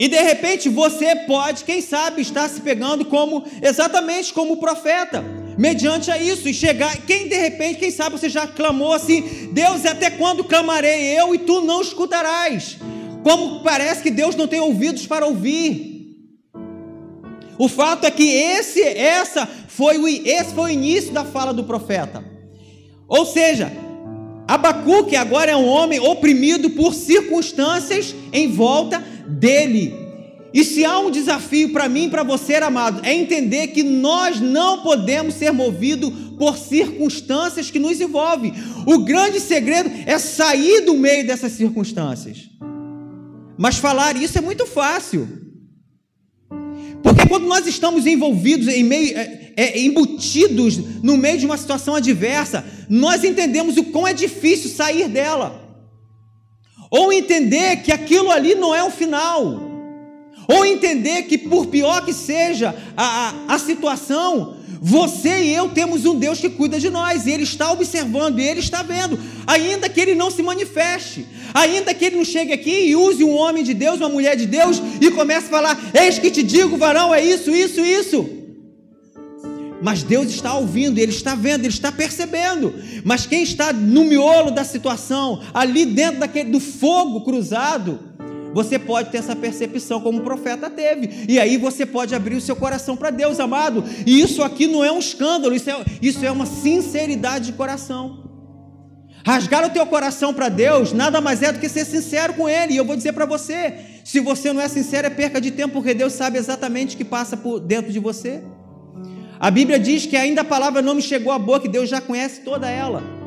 E 0.00 0.08
de 0.08 0.18
repente 0.18 0.68
você 0.70 1.14
pode, 1.14 1.62
quem 1.62 1.82
sabe, 1.82 2.22
estar 2.22 2.48
se 2.48 2.62
pegando 2.62 3.04
como 3.04 3.44
exatamente 3.60 4.32
como 4.32 4.54
o 4.54 4.56
profeta, 4.56 5.22
mediante 5.58 6.10
a 6.10 6.16
isso 6.16 6.48
e 6.48 6.54
chegar, 6.54 6.96
quem 7.06 7.28
de 7.28 7.36
repente, 7.36 7.80
quem 7.80 7.90
sabe 7.90 8.18
você 8.18 8.30
já 8.30 8.46
clamou 8.46 8.94
assim: 8.94 9.50
"Deus, 9.52 9.84
até 9.84 10.08
quando 10.08 10.42
clamarei 10.42 11.18
eu 11.18 11.34
e 11.34 11.38
tu 11.38 11.60
não 11.60 11.82
escutarás?" 11.82 12.78
Como 13.22 13.62
parece 13.62 14.02
que 14.02 14.10
Deus 14.10 14.34
não 14.34 14.48
tem 14.48 14.60
ouvidos 14.60 15.06
para 15.06 15.26
ouvir. 15.26 15.90
O 17.58 17.68
fato 17.68 18.06
é 18.06 18.10
que 18.10 18.26
esse 18.26 18.80
essa 18.82 19.46
foi 19.68 19.98
o 19.98 20.08
esse 20.08 20.54
foi 20.54 20.70
o 20.70 20.72
início 20.72 21.12
da 21.12 21.26
fala 21.26 21.52
do 21.52 21.64
profeta. 21.64 22.24
Ou 23.10 23.26
seja, 23.26 23.70
Abacuque 24.46 25.16
agora 25.16 25.50
é 25.50 25.56
um 25.56 25.66
homem 25.66 25.98
oprimido 25.98 26.70
por 26.70 26.94
circunstâncias 26.94 28.14
em 28.32 28.50
volta 28.52 29.04
dele. 29.26 29.94
E 30.52 30.64
se 30.64 30.84
há 30.84 30.98
um 30.98 31.10
desafio 31.10 31.72
para 31.72 31.88
mim 31.88 32.06
e 32.06 32.10
para 32.10 32.22
você, 32.22 32.54
amado, 32.54 33.00
é 33.04 33.14
entender 33.14 33.68
que 33.68 33.82
nós 33.82 34.40
não 34.40 34.82
podemos 34.82 35.34
ser 35.34 35.52
movidos 35.52 36.12
por 36.38 36.56
circunstâncias 36.56 37.70
que 37.70 37.78
nos 37.78 38.00
envolvem. 38.00 38.52
O 38.86 38.98
grande 38.98 39.38
segredo 39.38 39.90
é 40.06 40.18
sair 40.18 40.80
do 40.80 40.94
meio 40.94 41.26
dessas 41.26 41.52
circunstâncias. 41.52 42.48
Mas 43.56 43.76
falar 43.76 44.16
isso 44.16 44.38
é 44.38 44.40
muito 44.40 44.66
fácil. 44.66 45.39
Porque 47.02 47.26
quando 47.26 47.46
nós 47.46 47.66
estamos 47.66 48.06
envolvidos 48.06 48.68
em 48.68 48.84
meio, 48.84 49.16
é, 49.16 49.52
é, 49.56 49.80
embutidos 49.80 50.78
no 51.02 51.16
meio 51.16 51.38
de 51.38 51.46
uma 51.46 51.56
situação 51.56 51.94
adversa, 51.94 52.64
nós 52.88 53.24
entendemos 53.24 53.76
o 53.76 53.84
quão 53.84 54.06
é 54.06 54.12
difícil 54.12 54.70
sair 54.70 55.08
dela. 55.08 55.68
Ou 56.90 57.12
entender 57.12 57.76
que 57.78 57.92
aquilo 57.92 58.30
ali 58.30 58.54
não 58.54 58.74
é 58.74 58.82
o 58.82 58.90
final. 58.90 59.70
Ou 60.48 60.66
entender 60.66 61.22
que, 61.22 61.38
por 61.38 61.66
pior 61.66 62.04
que 62.04 62.12
seja 62.12 62.74
a, 62.96 63.04
a, 63.48 63.54
a 63.54 63.58
situação, 63.58 64.56
você 64.82 65.42
e 65.42 65.54
eu 65.54 65.68
temos 65.68 66.06
um 66.06 66.14
Deus 66.14 66.40
que 66.40 66.48
cuida 66.48 66.80
de 66.80 66.88
nós, 66.88 67.26
e 67.26 67.30
Ele 67.30 67.42
está 67.42 67.70
observando, 67.70 68.38
e 68.38 68.42
Ele 68.42 68.60
está 68.60 68.82
vendo, 68.82 69.18
ainda 69.46 69.90
que 69.90 70.00
Ele 70.00 70.14
não 70.14 70.30
se 70.30 70.42
manifeste, 70.42 71.26
ainda 71.52 71.92
que 71.92 72.04
Ele 72.06 72.16
não 72.16 72.24
chegue 72.24 72.52
aqui 72.52 72.86
e 72.86 72.96
use 72.96 73.22
um 73.22 73.36
homem 73.36 73.62
de 73.62 73.74
Deus, 73.74 73.98
uma 73.98 74.08
mulher 74.08 74.36
de 74.36 74.46
Deus, 74.46 74.80
e 74.98 75.10
comece 75.10 75.46
a 75.46 75.50
falar: 75.50 75.78
Eis 75.92 76.18
que 76.18 76.30
te 76.30 76.42
digo, 76.42 76.78
varão, 76.78 77.14
é 77.14 77.22
isso, 77.22 77.50
isso, 77.50 77.80
isso. 77.80 78.40
Mas 79.82 80.02
Deus 80.02 80.28
está 80.28 80.54
ouvindo, 80.54 80.98
Ele 80.98 81.12
está 81.12 81.34
vendo, 81.34 81.60
Ele 81.60 81.68
está 81.68 81.92
percebendo. 81.92 82.74
Mas 83.04 83.26
quem 83.26 83.42
está 83.42 83.72
no 83.72 84.04
miolo 84.04 84.50
da 84.50 84.64
situação, 84.64 85.42
ali 85.52 85.84
dentro 85.84 86.20
daquele, 86.20 86.50
do 86.50 86.60
fogo 86.60 87.22
cruzado, 87.22 88.09
você 88.52 88.78
pode 88.78 89.10
ter 89.10 89.18
essa 89.18 89.36
percepção 89.36 90.00
como 90.00 90.18
o 90.18 90.24
profeta 90.24 90.68
teve. 90.68 91.26
E 91.28 91.38
aí 91.38 91.56
você 91.56 91.86
pode 91.86 92.14
abrir 92.14 92.36
o 92.36 92.40
seu 92.40 92.56
coração 92.56 92.96
para 92.96 93.10
Deus, 93.10 93.38
amado. 93.38 93.84
E 94.06 94.20
isso 94.20 94.42
aqui 94.42 94.66
não 94.66 94.84
é 94.84 94.90
um 94.90 94.98
escândalo, 94.98 95.54
isso 95.54 95.70
é, 95.70 95.84
isso 96.02 96.24
é 96.24 96.30
uma 96.30 96.46
sinceridade 96.46 97.46
de 97.46 97.52
coração. 97.52 98.28
Rasgar 99.24 99.66
o 99.66 99.70
teu 99.70 99.84
coração 99.86 100.32
para 100.32 100.48
Deus 100.48 100.92
nada 100.92 101.20
mais 101.20 101.42
é 101.42 101.52
do 101.52 101.58
que 101.58 101.68
ser 101.68 101.84
sincero 101.84 102.34
com 102.34 102.48
Ele. 102.48 102.74
E 102.74 102.76
eu 102.76 102.84
vou 102.84 102.96
dizer 102.96 103.12
para 103.12 103.26
você: 103.26 103.74
se 104.04 104.18
você 104.18 104.52
não 104.52 104.60
é 104.60 104.68
sincero, 104.68 105.06
é 105.06 105.10
perca 105.10 105.40
de 105.40 105.50
tempo, 105.50 105.74
porque 105.74 105.94
Deus 105.94 106.14
sabe 106.14 106.38
exatamente 106.38 106.94
o 106.94 106.98
que 106.98 107.04
passa 107.04 107.36
por 107.36 107.60
dentro 107.60 107.92
de 107.92 107.98
você. 107.98 108.42
A 109.38 109.50
Bíblia 109.50 109.78
diz 109.78 110.06
que 110.06 110.16
ainda 110.16 110.42
a 110.42 110.44
palavra 110.44 110.82
não 110.82 110.94
me 110.94 111.02
chegou 111.02 111.32
à 111.32 111.38
boca, 111.38 111.60
que 111.60 111.68
Deus 111.68 111.88
já 111.88 112.00
conhece 112.00 112.40
toda 112.40 112.68
ela. 112.68 113.19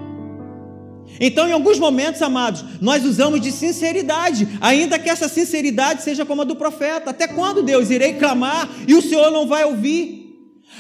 Então, 1.20 1.48
em 1.48 1.52
alguns 1.52 1.80
momentos, 1.80 2.22
amados, 2.22 2.64
nós 2.82 3.06
usamos 3.06 3.40
de 3.40 3.52
sinceridade, 3.52 4.48
ainda 4.60 4.98
que 5.00 5.10
essa 5.10 5.28
sinceridade 5.28 6.04
seja 6.04 6.26
como 6.26 6.42
a 6.42 6.46
do 6.46 6.56
profeta. 6.56 7.12
Até 7.12 7.28
quando, 7.28 7.62
Deus, 7.62 7.90
irei 7.90 8.14
clamar 8.14 8.70
e 8.88 8.96
o 8.96 9.02
Senhor 9.02 9.32
não 9.32 9.48
vai 9.48 9.64
ouvir? 9.64 10.24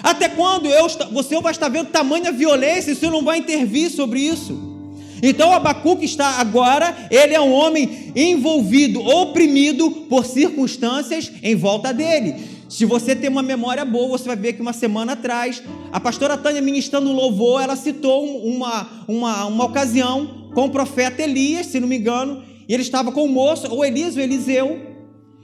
Até 0.02 0.28
quando 0.28 0.68
eu, 0.68 0.88
você 1.12 1.40
vai 1.40 1.52
estar 1.52 1.70
vendo 1.70 1.90
tamanha 1.90 2.32
violência 2.32 2.90
e 2.90 2.94
o 2.94 2.98
Senhor 2.98 3.12
não 3.12 3.24
vai 3.24 3.38
intervir 3.38 3.92
sobre 3.92 4.20
isso? 4.20 4.74
Então, 5.22 5.54
Abacuque 5.54 6.04
está 6.04 6.40
agora, 6.42 7.08
ele 7.10 7.34
é 7.34 7.40
um 7.40 7.54
homem 7.54 8.12
envolvido, 8.13 9.00
oprimido 9.02 9.90
por 10.10 10.25
circunstâncias 10.25 11.32
em 11.42 11.56
volta 11.56 11.94
dele. 11.94 12.36
Se 12.74 12.86
você 12.86 13.15
tem 13.15 13.30
uma 13.30 13.44
memória 13.44 13.86
boa, 13.86 14.18
você 14.18 14.25
vai 14.25 14.36
ver 14.36 14.53
que 14.53 14.62
uma 14.62 14.74
semana 14.74 15.13
atrás, 15.13 15.62
a 15.92 16.00
pastora 16.00 16.36
Tânia 16.36 16.60
ministrando 16.60 17.12
louvor, 17.12 17.62
ela 17.62 17.75
citou 17.75 18.25
uma, 18.44 19.06
uma, 19.08 19.46
uma 19.46 19.65
ocasião 19.65 20.50
com 20.56 20.65
o 20.65 20.72
profeta 20.72 21.22
Elias, 21.22 21.68
se 21.68 21.80
não 21.80 21.88
me 21.88 22.00
engano, 22.00 22.44
e 22.68 22.74
ele 22.74 22.82
estava 22.82 23.12
com 23.12 23.25
o 23.25 23.30
moço, 23.30 23.72
ou 23.72 23.86
Elias 23.86 24.15
ou 24.15 24.24
Eliseu, 24.24 24.82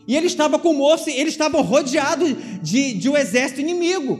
e 0.07 0.17
ele 0.17 0.25
estava 0.25 0.57
com 0.57 0.71
o 0.71 0.73
moço, 0.73 1.07
e 1.07 1.13
ele 1.13 1.29
estava 1.29 1.61
rodeado 1.61 2.25
de, 2.63 2.93
de 2.95 3.07
um 3.07 3.15
exército 3.15 3.61
inimigo. 3.61 4.19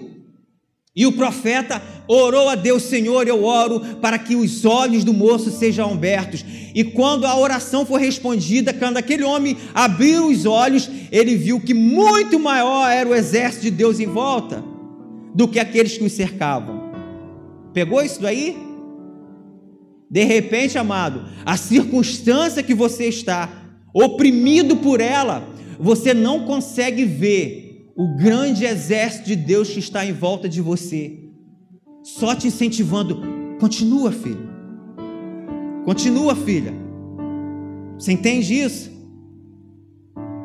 E 0.96 1.08
o 1.08 1.14
profeta 1.14 1.82
orou 2.10 2.50
a 2.50 2.56
Deus, 2.56 2.84
Senhor, 2.84 3.28
eu 3.28 3.44
oro 3.44 3.80
para 4.02 4.18
que 4.18 4.36
os 4.36 4.66
olhos 4.66 5.04
do 5.04 5.14
moço 5.14 5.52
sejam 5.52 5.92
abertos. 5.92 6.44
E 6.74 6.84
quando 6.84 7.26
a 7.26 7.38
oração 7.38 7.86
foi 7.86 8.02
respondida, 8.02 8.74
quando 8.74 8.98
aquele 8.98 9.24
homem 9.24 9.56
abriu 9.76 10.28
os 10.28 10.44
olhos, 10.48 10.90
ele 11.12 11.36
viu 11.36 11.62
que 11.62 11.74
muito 11.74 12.40
maior 12.40 12.90
era 12.90 13.08
o 13.08 13.14
exército 13.14 13.66
de 13.66 13.72
Deus 13.72 14.00
em 14.00 14.08
volta 14.08 14.64
do 15.36 15.48
que 15.48 15.60
aqueles 15.60 16.00
que 16.00 16.04
os 16.04 16.12
cercavam. 16.12 16.90
Pegou 17.74 18.02
isso 18.02 18.20
daí? 18.20 18.58
De 20.10 20.24
repente, 20.24 20.80
amado, 20.80 21.26
a 21.46 21.56
circunstância 21.56 22.64
que 22.64 22.74
você 22.74 23.06
está 23.06 23.48
oprimido 23.94 24.78
por 24.78 25.00
ela, 25.00 25.48
você 25.80 26.16
não 26.16 26.40
consegue 26.46 27.06
ver 27.06 27.92
o 27.96 28.18
grande 28.18 28.66
exército 28.66 29.28
de 29.28 29.36
Deus 29.36 29.70
que 29.70 29.78
está 29.78 30.04
em 30.04 30.14
volta 30.14 30.50
de 30.50 30.60
você 30.60 31.29
só 32.04 32.36
te 32.36 32.48
incentivando. 32.48 33.22
Continua, 33.60 34.12
filho. 34.12 34.50
Continua, 35.86 36.36
filha. 36.36 36.74
Você 37.98 38.12
entende 38.12 38.54
isso? 38.54 38.90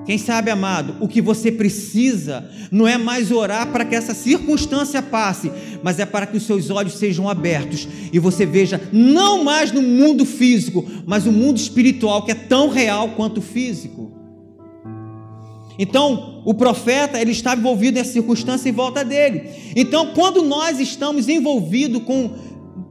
Quem 0.05 0.19
sabe, 0.19 0.51
amado, 0.51 0.97
o 1.01 1.09
que 1.09 1.23
você 1.23 1.51
precisa 1.51 2.49
não 2.71 2.87
é 2.87 2.99
mais 2.99 3.31
orar 3.31 3.69
para 3.73 3.85
que 3.85 3.95
essa 3.95 4.13
circunstância 4.13 5.01
passe, 5.01 5.51
mas 5.83 5.99
é 5.99 6.05
para 6.05 6.27
que 6.27 6.37
os 6.37 6.43
seus 6.43 6.69
olhos 6.69 6.95
sejam 6.95 7.29
abertos 7.29 7.89
e 8.13 8.19
você 8.19 8.45
veja 8.45 8.81
não 8.93 9.43
mais 9.43 9.73
no 9.73 9.81
mundo 9.81 10.27
físico, 10.27 10.85
mas 11.07 11.27
o 11.27 11.33
mundo 11.33 11.57
espiritual 11.57 12.23
que 12.23 12.33
é 12.33 12.35
tão 12.35 12.69
real 12.69 13.11
quanto 13.11 13.39
o 13.39 13.43
físico. 13.43 14.13
Então, 15.79 16.34
o 16.45 16.55
profeta, 16.55 17.21
ele 17.21 17.33
estava 17.33 17.61
envolvido 17.61 17.99
nessa 17.99 18.13
circunstância 18.13 18.69
em 18.69 18.73
volta 18.73 19.05
dele. 19.05 19.51
Então, 19.75 20.13
quando 20.15 20.43
nós 20.43 20.79
estamos 20.79 21.29
envolvidos 21.29 22.03
com 22.03 22.37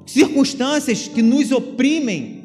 circunstâncias 0.05 1.07
que 1.07 1.21
nos 1.21 1.51
oprimem, 1.51 2.43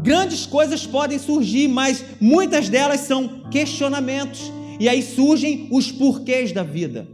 Grandes 0.00 0.46
coisas 0.46 0.86
podem 0.86 1.18
surgir, 1.18 1.68
mas 1.68 2.04
muitas 2.20 2.68
delas 2.68 3.00
são 3.00 3.44
questionamentos. 3.50 4.52
E 4.80 4.88
aí 4.88 5.02
surgem 5.02 5.68
os 5.70 5.92
porquês 5.92 6.50
da 6.50 6.62
vida. 6.62 7.08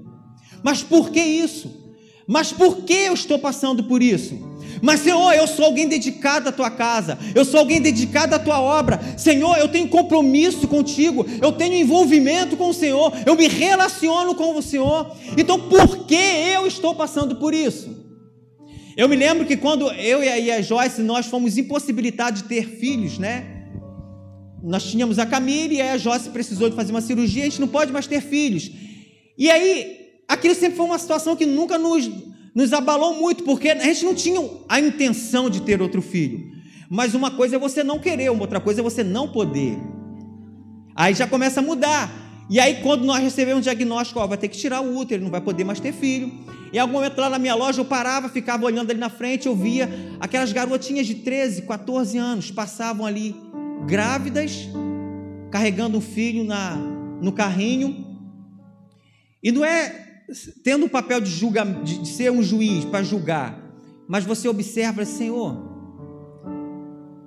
Mas 0.62 0.82
por 0.82 1.10
que 1.10 1.20
isso? 1.20 1.70
Mas 2.26 2.52
por 2.52 2.84
que 2.84 2.92
eu 2.92 3.14
estou 3.14 3.38
passando 3.38 3.84
por 3.84 4.02
isso? 4.02 4.38
Mas 4.82 5.00
Senhor, 5.00 5.32
eu 5.32 5.46
sou 5.46 5.64
alguém 5.64 5.88
dedicado 5.88 6.48
à 6.48 6.52
tua 6.52 6.70
casa, 6.70 7.18
eu 7.34 7.44
sou 7.44 7.60
alguém 7.60 7.80
dedicado 7.80 8.34
à 8.34 8.38
tua 8.38 8.60
obra. 8.60 9.00
Senhor, 9.16 9.56
eu 9.58 9.68
tenho 9.68 9.88
compromisso 9.88 10.66
contigo, 10.68 11.26
eu 11.42 11.52
tenho 11.52 11.74
envolvimento 11.74 12.56
com 12.56 12.68
o 12.68 12.74
Senhor, 12.74 13.12
eu 13.26 13.34
me 13.34 13.48
relaciono 13.48 14.34
com 14.34 14.56
o 14.56 14.62
Senhor. 14.62 15.14
Então, 15.36 15.68
por 15.68 16.06
que 16.06 16.14
eu 16.14 16.66
estou 16.66 16.94
passando 16.94 17.36
por 17.36 17.54
isso? 17.54 17.98
Eu 18.96 19.08
me 19.08 19.14
lembro 19.14 19.46
que 19.46 19.56
quando 19.56 19.90
eu 19.92 20.24
e 20.24 20.50
a 20.50 20.60
Joyce 20.60 21.02
nós 21.02 21.26
fomos 21.26 21.56
impossibilitados 21.56 22.42
de 22.42 22.48
ter 22.48 22.66
filhos, 22.68 23.16
né? 23.16 23.58
Nós 24.60 24.82
tínhamos 24.82 25.20
a 25.20 25.26
Camille 25.26 25.76
e 25.76 25.80
a 25.80 25.96
Joyce 25.96 26.30
precisou 26.30 26.68
de 26.68 26.74
fazer 26.74 26.90
uma 26.90 27.00
cirurgia, 27.00 27.42
a 27.42 27.46
gente 27.46 27.60
não 27.60 27.68
pode 27.68 27.92
mais 27.92 28.08
ter 28.08 28.20
filhos. 28.20 28.70
E 29.38 29.48
aí, 29.48 29.98
aquilo 30.26 30.52
sempre 30.54 30.76
foi 30.76 30.86
uma 30.86 30.98
situação 30.98 31.36
que 31.36 31.46
nunca 31.46 31.78
nos, 31.78 32.10
nos 32.54 32.72
abalou 32.72 33.14
muito, 33.14 33.44
porque 33.44 33.70
a 33.70 33.84
gente 33.84 34.04
não 34.04 34.14
tinha 34.14 34.40
a 34.68 34.80
intenção 34.80 35.48
de 35.48 35.62
ter 35.62 35.80
outro 35.80 36.02
filho. 36.02 36.52
Mas 36.90 37.14
uma 37.14 37.30
coisa 37.30 37.56
é 37.56 37.58
você 37.58 37.84
não 37.84 37.98
querer, 37.98 38.30
uma 38.30 38.40
outra 38.40 38.60
coisa 38.60 38.80
é 38.80 38.82
você 38.82 39.04
não 39.04 39.28
poder. 39.28 39.78
Aí 40.94 41.14
já 41.14 41.26
começa 41.26 41.60
a 41.60 41.62
mudar. 41.62 42.10
E 42.50 42.58
aí, 42.58 42.80
quando 42.82 43.04
nós 43.04 43.22
recebemos 43.22 43.60
um 43.60 43.62
diagnóstico, 43.62 44.18
ó, 44.20 44.26
vai 44.26 44.38
ter 44.38 44.48
que 44.48 44.56
tirar 44.56 44.80
o 44.80 44.96
útero, 44.96 45.22
não 45.22 45.30
vai 45.30 45.40
poder 45.40 45.64
mais 45.64 45.78
ter 45.78 45.92
filho. 45.92 46.32
Em 46.72 46.78
algum 46.78 46.94
momento 46.94 47.20
lá 47.20 47.28
na 47.28 47.38
minha 47.38 47.54
loja, 47.54 47.80
eu 47.80 47.84
parava, 47.84 48.28
ficava 48.28 48.64
olhando 48.64 48.90
ali 48.90 48.98
na 48.98 49.10
frente, 49.10 49.46
eu 49.46 49.54
via 49.54 49.88
aquelas 50.18 50.50
garotinhas 50.50 51.06
de 51.06 51.16
13, 51.16 51.62
14 51.62 52.16
anos, 52.16 52.50
passavam 52.50 53.04
ali 53.04 53.36
grávidas, 53.86 54.68
carregando 55.50 55.98
um 55.98 56.00
filho 56.00 56.42
na, 56.42 56.74
no 57.20 57.32
carrinho. 57.32 58.06
E 59.42 59.52
não 59.52 59.62
é 59.62 60.07
tendo 60.62 60.86
o 60.86 60.90
papel 60.90 61.20
de, 61.20 61.30
julga, 61.30 61.64
de, 61.64 62.06
ser 62.08 62.30
um 62.30 62.42
juiz 62.42 62.84
para 62.84 63.02
julgar, 63.02 63.58
mas 64.08 64.24
você 64.24 64.48
observa, 64.48 65.04
Senhor, 65.04 65.68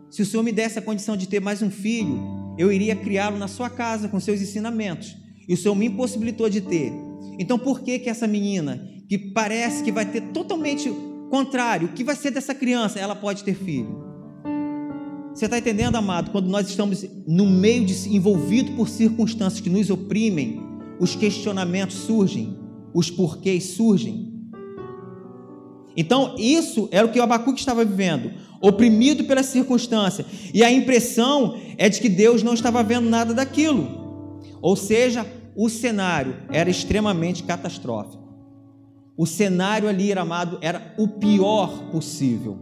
se 0.09 0.21
o 0.21 0.25
Senhor 0.25 0.43
me 0.43 0.51
desse 0.51 0.77
a 0.77 0.81
condição 0.81 1.15
de 1.15 1.27
ter 1.27 1.39
mais 1.39 1.61
um 1.61 1.69
filho, 1.69 2.19
eu 2.57 2.71
iria 2.71 2.95
criá-lo 2.95 3.37
na 3.37 3.47
sua 3.47 3.69
casa 3.69 4.07
com 4.07 4.19
seus 4.19 4.41
ensinamentos. 4.41 5.15
E 5.47 5.53
o 5.53 5.57
Senhor 5.57 5.75
me 5.75 5.87
impossibilitou 5.87 6.49
de 6.49 6.61
ter. 6.61 6.91
Então, 7.39 7.57
por 7.57 7.81
que 7.81 7.97
que 7.97 8.09
essa 8.09 8.27
menina, 8.27 8.87
que 9.07 9.17
parece 9.17 9.83
que 9.83 9.91
vai 9.91 10.05
ter 10.05 10.21
totalmente 10.33 10.91
contrário, 11.29 11.87
o 11.87 11.93
que 11.93 12.03
vai 12.03 12.15
ser 12.15 12.31
dessa 12.31 12.53
criança? 12.53 12.99
Ela 12.99 13.15
pode 13.15 13.43
ter 13.43 13.55
filho. 13.55 14.11
Você 15.33 15.45
está 15.45 15.57
entendendo, 15.57 15.95
amado? 15.95 16.29
Quando 16.31 16.49
nós 16.49 16.67
estamos 16.67 17.05
no 17.25 17.49
meio 17.49 17.85
de 17.85 18.13
envolvido 18.13 18.73
por 18.73 18.89
circunstâncias 18.89 19.61
que 19.61 19.69
nos 19.69 19.89
oprimem, 19.89 20.61
os 20.99 21.15
questionamentos 21.15 21.95
surgem, 21.95 22.60
os 22.93 23.09
porquês 23.09 23.63
surgem. 23.65 24.31
Então, 25.95 26.35
isso 26.37 26.87
era 26.91 27.05
o 27.05 27.11
que 27.11 27.19
o 27.19 27.23
Abacuque 27.23 27.59
estava 27.59 27.83
vivendo 27.83 28.31
oprimido 28.61 29.23
pela 29.23 29.41
circunstância. 29.41 30.25
E 30.53 30.63
a 30.63 30.71
impressão 30.71 31.57
é 31.77 31.89
de 31.89 31.99
que 31.99 32.07
Deus 32.07 32.43
não 32.43 32.53
estava 32.53 32.83
vendo 32.83 33.09
nada 33.09 33.33
daquilo. 33.33 34.39
Ou 34.61 34.75
seja, 34.75 35.25
o 35.55 35.67
cenário 35.67 36.35
era 36.51 36.69
extremamente 36.69 37.43
catastrófico. 37.43 38.21
O 39.17 39.25
cenário 39.25 39.89
ali, 39.89 40.13
amado, 40.13 40.59
era 40.61 40.93
o 40.97 41.07
pior 41.07 41.89
possível. 41.91 42.57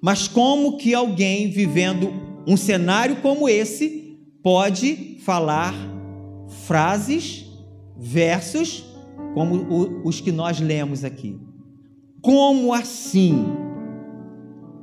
Mas 0.00 0.26
como 0.26 0.78
que 0.78 0.94
alguém 0.94 1.50
vivendo 1.50 2.12
um 2.46 2.56
cenário 2.56 3.16
como 3.16 3.48
esse 3.48 4.18
pode 4.42 5.18
falar 5.20 5.74
frases, 6.66 7.46
versos 7.96 8.84
como 9.34 10.00
os 10.04 10.20
que 10.20 10.30
nós 10.30 10.60
lemos 10.60 11.04
aqui? 11.04 11.36
Como 12.22 12.72
assim? 12.72 13.44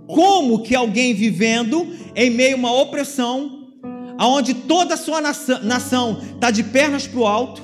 Como 0.06 0.62
que 0.62 0.76
alguém 0.76 1.14
vivendo 1.14 1.88
em 2.14 2.30
meio 2.30 2.56
a 2.56 2.60
uma 2.60 2.82
opressão, 2.82 3.70
aonde 4.18 4.54
toda 4.54 4.96
a 4.96 4.98
sua 4.98 5.22
nação 5.22 6.20
está 6.36 6.52
de 6.52 6.64
pernas 6.64 7.08
para 7.08 7.20
o 7.20 7.26
alto, 7.26 7.64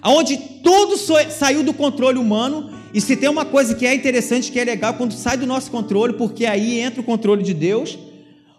aonde 0.00 0.36
tudo 0.64 0.96
saiu 0.96 1.62
do 1.62 1.74
controle 1.74 2.18
humano, 2.18 2.70
e 2.94 3.02
se 3.02 3.14
tem 3.16 3.28
uma 3.28 3.44
coisa 3.44 3.74
que 3.74 3.86
é 3.86 3.94
interessante, 3.94 4.50
que 4.50 4.58
é 4.58 4.64
legal, 4.64 4.94
quando 4.94 5.12
sai 5.12 5.36
do 5.36 5.46
nosso 5.46 5.70
controle, 5.70 6.14
porque 6.14 6.46
aí 6.46 6.80
entra 6.80 7.02
o 7.02 7.04
controle 7.04 7.42
de 7.42 7.52
Deus, 7.52 7.98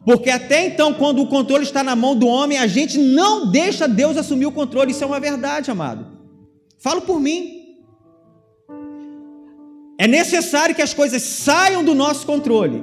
porque 0.06 0.30
até 0.30 0.68
então, 0.68 0.94
quando 0.94 1.22
o 1.22 1.28
controle 1.28 1.64
está 1.64 1.84
na 1.84 1.96
mão 1.96 2.16
do 2.16 2.28
homem, 2.28 2.60
a 2.60 2.68
gente 2.68 3.00
não 3.00 3.50
deixa 3.50 3.88
Deus 3.88 4.18
assumir 4.18 4.46
o 4.46 4.52
controle, 4.52 4.92
isso 4.92 5.04
é 5.04 5.08
uma 5.08 5.20
verdade, 5.20 5.72
amado. 5.72 6.19
Falo 6.80 7.02
por 7.02 7.20
mim. 7.20 7.78
É 9.98 10.08
necessário 10.08 10.74
que 10.74 10.82
as 10.82 10.94
coisas 10.94 11.22
saiam 11.22 11.84
do 11.84 11.94
nosso 11.94 12.26
controle 12.26 12.82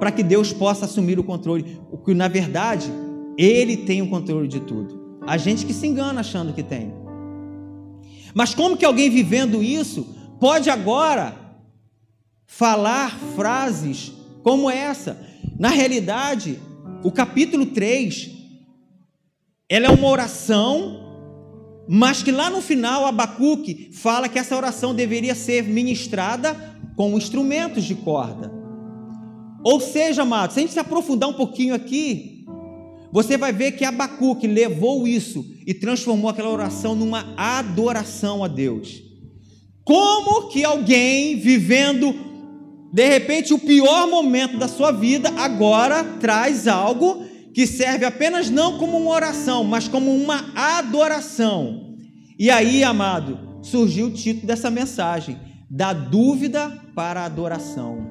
para 0.00 0.10
que 0.10 0.22
Deus 0.22 0.52
possa 0.52 0.86
assumir 0.86 1.18
o 1.18 1.24
controle, 1.24 1.80
o 1.90 1.98
que 1.98 2.14
na 2.14 2.26
verdade 2.26 2.90
ele 3.36 3.76
tem 3.76 4.00
o 4.00 4.08
controle 4.08 4.48
de 4.48 4.60
tudo. 4.60 5.18
A 5.26 5.36
gente 5.36 5.66
que 5.66 5.74
se 5.74 5.86
engana 5.86 6.20
achando 6.20 6.52
que 6.52 6.62
tem. 6.62 6.92
Mas 8.34 8.54
como 8.54 8.76
que 8.76 8.84
alguém 8.84 9.10
vivendo 9.10 9.62
isso 9.62 10.06
pode 10.40 10.70
agora 10.70 11.36
falar 12.46 13.16
frases 13.36 14.12
como 14.42 14.70
essa? 14.70 15.20
Na 15.58 15.68
realidade, 15.68 16.58
o 17.02 17.12
capítulo 17.12 17.66
3 17.66 18.30
ela 19.68 19.86
é 19.86 19.90
uma 19.90 20.08
oração, 20.08 21.03
mas 21.88 22.22
que 22.22 22.32
lá 22.32 22.48
no 22.50 22.62
final 22.62 23.06
Abacuque 23.06 23.90
fala 23.92 24.28
que 24.28 24.38
essa 24.38 24.56
oração 24.56 24.94
deveria 24.94 25.34
ser 25.34 25.64
ministrada 25.64 26.54
com 26.96 27.16
instrumentos 27.16 27.84
de 27.84 27.94
corda. 27.94 28.52
Ou 29.62 29.80
seja, 29.80 30.22
amados, 30.22 30.54
se 30.54 30.60
a 30.60 30.62
gente 30.62 30.72
se 30.72 30.78
aprofundar 30.78 31.28
um 31.28 31.34
pouquinho 31.34 31.74
aqui, 31.74 32.44
você 33.12 33.36
vai 33.36 33.52
ver 33.52 33.72
que 33.72 33.84
Abacuque 33.84 34.46
levou 34.46 35.06
isso 35.06 35.44
e 35.66 35.72
transformou 35.72 36.28
aquela 36.28 36.50
oração 36.50 36.94
numa 36.94 37.32
adoração 37.36 38.42
a 38.44 38.48
Deus. 38.48 39.02
Como 39.84 40.48
que 40.48 40.64
alguém 40.64 41.36
vivendo 41.36 42.14
de 42.92 43.08
repente 43.08 43.52
o 43.52 43.58
pior 43.58 44.08
momento 44.08 44.56
da 44.56 44.68
sua 44.68 44.92
vida 44.92 45.28
agora 45.36 46.04
traz 46.20 46.68
algo 46.68 47.23
que 47.54 47.68
serve 47.68 48.04
apenas 48.04 48.50
não 48.50 48.78
como 48.78 48.98
uma 48.98 49.12
oração, 49.12 49.62
mas 49.62 49.86
como 49.86 50.12
uma 50.12 50.44
adoração. 50.56 51.96
E 52.36 52.50
aí, 52.50 52.82
amado, 52.82 53.38
surgiu 53.62 54.08
o 54.08 54.10
título 54.10 54.48
dessa 54.48 54.68
mensagem: 54.70 55.38
da 55.70 55.92
dúvida 55.92 56.68
para 56.96 57.20
a 57.20 57.26
adoração. 57.26 58.10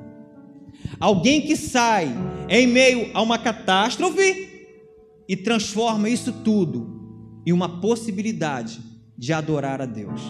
Alguém 0.97 1.41
que 1.41 1.57
sai 1.57 2.09
em 2.47 2.65
meio 2.65 3.11
a 3.13 3.21
uma 3.21 3.37
catástrofe 3.37 4.71
e 5.27 5.35
transforma 5.35 6.07
isso 6.07 6.31
tudo 6.31 7.41
em 7.45 7.51
uma 7.51 7.81
possibilidade 7.81 8.79
de 9.17 9.33
adorar 9.33 9.81
a 9.81 9.85
Deus. 9.85 10.21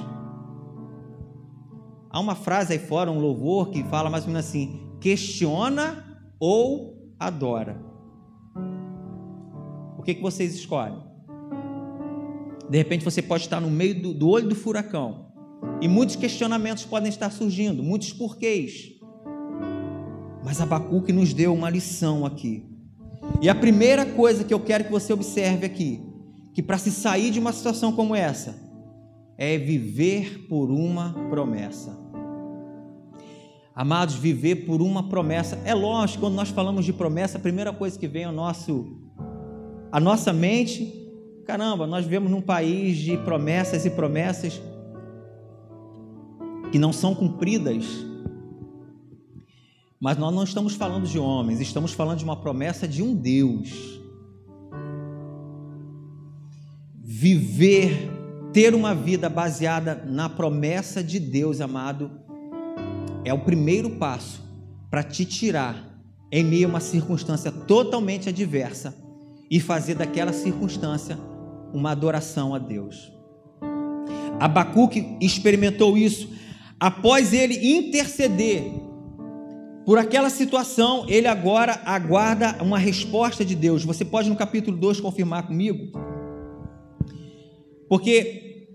Há 2.10 2.19
uma 2.19 2.36
frase 2.36 2.73
aí 2.73 2.80
fora, 2.80 3.12
um 3.12 3.19
louvor, 3.19 3.69
que 3.69 3.84
fala 3.84 4.10
mais 4.10 4.23
ou 4.23 4.32
menos 4.32 4.47
assim: 4.47 4.82
questiona 4.99 6.19
ou 6.39 7.13
adora. 7.19 7.92
O 10.03 10.05
que, 10.05 10.15
que 10.15 10.21
vocês 10.21 10.53
escolhem? 10.53 11.01
De 12.69 12.77
repente 12.77 13.05
você 13.05 13.21
pode 13.21 13.43
estar 13.43 13.61
no 13.61 13.71
meio 13.71 14.01
do, 14.01 14.13
do 14.13 14.27
olho 14.27 14.49
do 14.49 14.53
furacão 14.53 15.27
e 15.79 15.87
muitos 15.87 16.17
questionamentos 16.17 16.83
podem 16.83 17.07
estar 17.07 17.31
surgindo, 17.31 17.81
muitos 17.81 18.11
porquês. 18.11 18.91
Mas 20.43 20.59
Abacuque 20.59 21.13
nos 21.13 21.33
deu 21.33 21.53
uma 21.53 21.69
lição 21.69 22.25
aqui. 22.25 22.65
E 23.41 23.47
a 23.47 23.55
primeira 23.55 24.05
coisa 24.05 24.43
que 24.43 24.53
eu 24.53 24.59
quero 24.59 24.83
que 24.83 24.91
você 24.91 25.13
observe 25.13 25.65
aqui, 25.65 26.03
que 26.53 26.61
para 26.61 26.77
se 26.77 26.91
sair 26.91 27.31
de 27.31 27.39
uma 27.39 27.53
situação 27.53 27.93
como 27.93 28.13
essa, 28.13 28.61
é 29.37 29.57
viver 29.57 30.47
por 30.49 30.69
uma 30.69 31.13
promessa. 31.29 31.97
Amados, 33.73 34.15
viver 34.15 34.65
por 34.65 34.81
uma 34.81 35.07
promessa. 35.07 35.61
É 35.63 35.73
lógico, 35.73 36.25
quando 36.25 36.35
nós 36.35 36.49
falamos 36.49 36.83
de 36.83 36.91
promessa, 36.91 37.37
a 37.37 37.41
primeira 37.41 37.71
coisa 37.71 37.97
que 37.97 38.07
vem 38.09 38.25
ao 38.25 38.33
nosso 38.33 39.02
a 39.93 39.99
nossa 39.99 40.34
mente, 40.34 40.91
caramba, 41.45 41.86
nós 41.86 42.03
vivemos 42.03 42.32
num 42.32 42.41
país 42.41 42.97
de 42.97 43.15
promessas 43.15 43.86
e 43.86 43.91
promessas 43.91 44.60
que 46.71 46.79
não 46.79 46.91
são 46.91 47.13
cumpridas. 47.13 47.86
Mas 50.01 50.17
nós 50.17 50.34
não 50.34 50.43
estamos 50.43 50.73
falando 50.73 51.06
de 51.06 51.19
homens, 51.19 51.62
estamos 51.62 51.93
falando 51.93 52.17
de 52.17 52.23
uma 52.23 52.36
promessa 52.36 52.88
de 52.88 53.03
um 53.03 53.13
Deus. 53.13 54.01
Viver, 56.99 58.10
ter 58.51 58.73
uma 58.73 58.95
vida 58.95 59.29
baseada 59.29 60.03
na 60.08 60.27
promessa 60.27 61.03
de 61.03 61.19
Deus, 61.19 61.62
amado, 61.62 62.10
é 63.23 63.32
o 63.32 63.45
primeiro 63.45 63.91
passo 63.91 64.41
para 64.89 65.03
te 65.03 65.23
tirar 65.23 66.01
em 66.32 66.43
meio 66.43 66.65
a 66.65 66.69
uma 66.71 66.79
circunstância 66.79 67.51
totalmente 67.51 68.27
adversa 68.27 69.03
e 69.53 69.59
fazer 69.59 69.93
daquela 69.93 70.33
circunstância 70.33 71.15
uma 71.71 71.91
adoração 71.91 72.55
a 72.55 72.57
Deus. 72.57 73.13
Abacuque 74.39 75.15
experimentou 75.21 75.95
isso 75.95 76.27
após 76.79 77.33
ele 77.33 77.77
interceder 77.77 78.63
por 79.85 79.99
aquela 79.99 80.31
situação, 80.31 81.05
ele 81.07 81.27
agora 81.27 81.79
aguarda 81.85 82.63
uma 82.63 82.79
resposta 82.79 83.45
de 83.45 83.53
Deus. 83.53 83.85
Você 83.85 84.03
pode 84.03 84.27
no 84.27 84.35
capítulo 84.35 84.75
2 84.75 84.99
confirmar 84.99 85.45
comigo? 85.45 85.99
Porque 87.87 88.65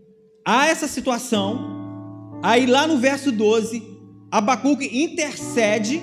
há 0.46 0.68
essa 0.68 0.86
situação, 0.86 2.38
aí 2.40 2.66
lá 2.66 2.86
no 2.86 2.98
verso 2.98 3.32
12, 3.32 3.82
Abacuque 4.30 5.02
intercede, 5.02 6.00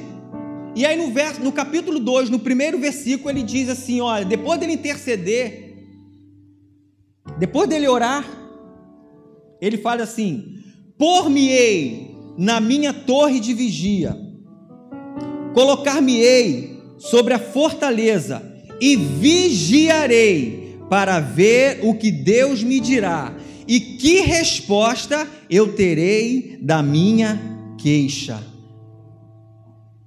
e 0.75 0.85
aí 0.85 0.97
no, 0.97 1.11
verso, 1.13 1.41
no 1.41 1.53
capítulo 1.53 1.99
2, 1.99 2.29
no 2.29 2.38
primeiro 2.38 2.77
versículo, 2.77 3.29
ele 3.29 3.43
diz 3.43 3.69
assim: 3.69 4.01
olha, 4.01 4.25
depois 4.25 4.59
dele 4.59 4.73
interceder, 4.73 5.73
depois 7.39 7.69
dele 7.69 7.88
orar, 7.88 8.25
ele 9.61 9.77
fala 9.77 10.03
assim: 10.03 10.57
Por-me-ei 10.97 12.13
na 12.38 12.59
minha 12.59 12.93
torre 12.93 13.39
de 13.39 13.53
vigia, 13.53 14.17
colocar-me-ei 15.53 16.77
sobre 16.97 17.33
a 17.33 17.39
fortaleza 17.39 18.43
e 18.81 18.97
vigiarei 18.97 20.77
para 20.89 21.21
ver 21.21 21.79
o 21.83 21.95
que 21.95 22.11
Deus 22.11 22.61
me 22.61 22.81
dirá 22.81 23.33
e 23.67 23.79
que 23.79 24.19
resposta 24.19 25.27
eu 25.49 25.73
terei 25.73 26.57
da 26.61 26.83
minha 26.83 27.39
queixa. 27.77 28.55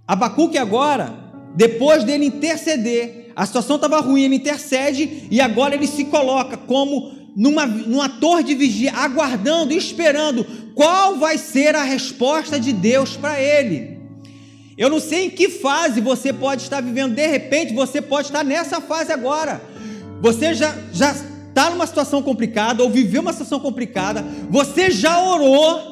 Abacuque 0.08 0.56
agora, 0.56 1.14
depois 1.54 2.02
dele 2.02 2.24
interceder, 2.24 3.30
a 3.36 3.44
situação 3.44 3.76
estava 3.76 4.00
ruim, 4.00 4.22
ele 4.22 4.36
intercede 4.36 5.28
e 5.30 5.38
agora 5.38 5.74
ele 5.74 5.86
se 5.86 6.06
coloca 6.06 6.56
como 6.56 7.12
numa, 7.36 7.66
numa 7.66 8.08
torre 8.08 8.42
de 8.42 8.54
vigia, 8.54 8.90
aguardando, 8.94 9.74
esperando 9.74 10.46
qual 10.74 11.16
vai 11.18 11.36
ser 11.36 11.76
a 11.76 11.82
resposta 11.82 12.58
de 12.58 12.72
Deus 12.72 13.18
para 13.18 13.38
ele. 13.38 13.98
Eu 14.78 14.88
não 14.88 14.98
sei 14.98 15.26
em 15.26 15.30
que 15.30 15.50
fase 15.50 16.00
você 16.00 16.32
pode 16.32 16.62
estar 16.62 16.80
vivendo, 16.80 17.14
de 17.14 17.26
repente 17.26 17.74
você 17.74 18.00
pode 18.00 18.28
estar 18.28 18.42
nessa 18.42 18.80
fase 18.80 19.12
agora. 19.12 19.60
Você 20.22 20.54
já 20.54 20.74
já 20.92 21.14
está 21.48 21.70
numa 21.70 21.86
situação 21.86 22.22
complicada 22.22 22.82
ou 22.82 22.88
viveu 22.88 23.20
uma 23.20 23.32
situação 23.32 23.60
complicada, 23.60 24.24
você 24.48 24.90
já 24.90 25.20
orou 25.22 25.87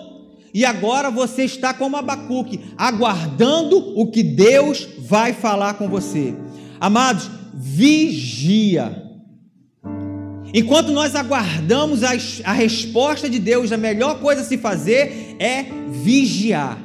e 0.57 0.65
agora 0.65 1.11
você 1.11 1.45
está 1.45 1.75
como 1.75 1.99
Abacuque, 1.99 2.73
aguardando 2.79 3.77
o 3.95 4.11
que 4.11 4.23
Deus 4.23 4.89
vai 5.01 5.35
falar 5.35 5.75
com 5.75 5.87
você. 5.87 6.35
Amados, 6.81 7.31
vigia. 7.53 9.05
Enquanto 10.55 10.93
nós 10.93 11.15
aguardamos 11.15 12.03
a, 12.03 12.13
a 12.43 12.53
resposta 12.55 13.29
de 13.29 13.39
Deus, 13.39 13.71
a 13.71 13.77
melhor 13.77 14.19
coisa 14.19 14.41
a 14.41 14.45
se 14.47 14.57
fazer 14.57 15.37
é 15.39 15.67
vigiar, 15.91 16.79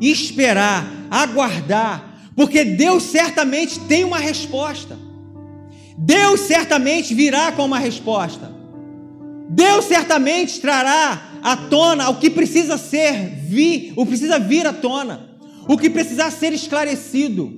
esperar, 0.00 0.84
aguardar, 1.08 2.32
porque 2.34 2.64
Deus 2.64 3.04
certamente 3.04 3.78
tem 3.78 4.02
uma 4.02 4.18
resposta. 4.18 4.98
Deus 5.96 6.40
certamente 6.40 7.14
virá 7.14 7.52
com 7.52 7.66
uma 7.66 7.78
resposta. 7.78 8.52
Deus 9.48 9.84
certamente 9.84 10.60
trará 10.60 11.33
à 11.44 11.58
tona 11.58 12.08
o 12.08 12.16
que 12.16 12.30
precisa 12.30 12.78
ser 12.78 13.12
vir, 13.46 13.92
o 13.94 14.06
precisa 14.06 14.38
vir 14.38 14.66
à 14.66 14.72
tona, 14.72 15.28
o 15.68 15.76
que 15.76 15.90
precisa 15.90 16.30
ser 16.30 16.54
esclarecido. 16.54 17.52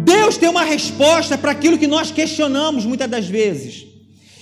Deus 0.00 0.36
tem 0.36 0.48
uma 0.48 0.64
resposta 0.64 1.38
para 1.38 1.52
aquilo 1.52 1.78
que 1.78 1.86
nós 1.86 2.10
questionamos 2.10 2.84
muitas 2.84 3.08
das 3.08 3.28
vezes. 3.28 3.86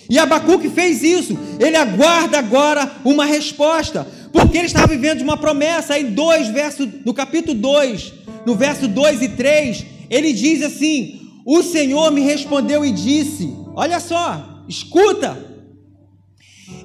E 0.09 0.19
Abacuque 0.19 0.71
fez 0.71 1.03
isso. 1.03 1.37
Ele 1.61 1.77
aguarda 1.77 2.39
agora 2.39 2.91
uma 3.05 3.27
resposta, 3.27 4.07
porque 4.33 4.57
ele 4.57 4.67
estava 4.67 4.87
vivendo 4.87 5.19
de 5.19 5.25
uma 5.25 5.37
promessa. 5.37 5.99
Em 5.99 6.07
dois 6.13 6.49
versos, 6.49 6.89
no 7.05 7.13
capítulo 7.13 7.55
2, 7.59 8.13
no 8.47 8.55
verso 8.55 8.89
2 8.89 9.21
e 9.21 9.29
3, 9.29 9.85
ele 10.09 10.33
diz 10.33 10.63
assim: 10.63 11.21
O 11.45 11.63
Senhor 11.63 12.11
me 12.11 12.23
respondeu 12.23 12.85
e 12.87 12.91
disse: 12.91 13.55
Olha 13.75 14.01
só, 14.01 14.65
escuta. 14.67 15.54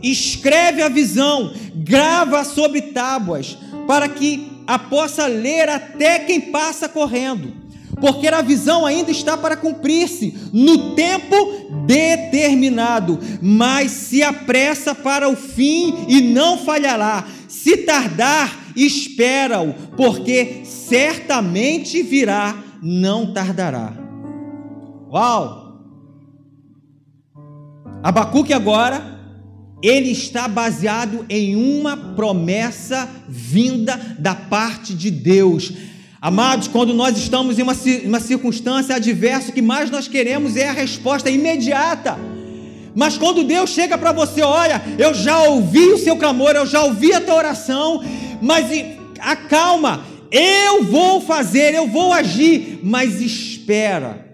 Escreve 0.02 0.82
a 0.82 0.90
visão, 0.90 1.54
grava 1.76 2.44
sobre 2.44 2.82
tábuas, 2.82 3.58
para 3.88 4.08
que 4.08 4.52
a 4.68 4.78
possa 4.78 5.26
ler 5.26 5.68
até 5.70 6.20
quem 6.20 6.42
passa 6.42 6.88
correndo 6.88 7.70
porque 8.00 8.28
a 8.28 8.42
visão 8.42 8.86
ainda 8.86 9.12
está 9.12 9.38
para 9.38 9.58
cumprir-se 9.58 10.50
no 10.54 10.96
tempo 10.96 11.36
determinado, 11.86 13.20
mas 13.42 13.92
se 13.92 14.24
apressa 14.24 14.96
para 14.96 15.30
o 15.30 15.36
fim 15.36 16.06
e 16.08 16.22
não 16.22 16.58
falhará. 16.58 17.26
Se 17.48 17.78
tardar, 17.78 18.58
espera-o, 18.76 19.74
porque 19.96 20.62
certamente 20.64 22.02
virá, 22.02 22.56
não 22.82 23.34
tardará. 23.34 23.94
Uau! 25.12 25.68
Abacuque 28.02 28.54
agora, 28.54 29.19
ele 29.82 30.12
está 30.12 30.48
baseado 30.48 31.26
em 31.30 31.56
uma 31.56 31.96
promessa 31.96 33.10
vinda 33.28 34.00
da 34.20 34.36
parte 34.36 34.94
de 34.94 35.10
Deus 35.10 35.74
Amados, 36.22 36.68
quando 36.68 36.94
nós 36.94 37.18
estamos 37.18 37.58
em 37.58 37.62
uma, 37.62 37.76
uma 38.04 38.20
circunstância 38.20 38.94
adversa, 38.94 39.52
o 39.52 39.54
que 39.54 39.62
mais 39.62 39.90
nós 39.90 40.06
queremos 40.06 40.58
é 40.58 40.68
a 40.68 40.74
resposta 40.74 41.30
imediata. 41.30 42.18
Mas 42.94 43.18
quando 43.18 43.46
Deus 43.46 43.70
chega 43.70 43.98
para 43.98 44.12
você, 44.12 44.42
olha, 44.42 44.82
eu 44.98 45.14
já 45.14 45.42
ouvi 45.44 45.88
o 45.88 45.98
seu 45.98 46.18
clamor, 46.18 46.52
eu 46.52 46.66
já 46.66 46.84
ouvi 46.84 47.14
a 47.14 47.22
tua 47.22 47.36
oração, 47.36 48.04
mas 48.42 48.68
acalma, 49.22 50.04
eu 50.30 50.84
vou 50.84 51.22
fazer, 51.22 51.74
eu 51.74 51.88
vou 51.88 52.12
agir, 52.12 52.82
mas 52.84 53.22
espera, 53.22 54.28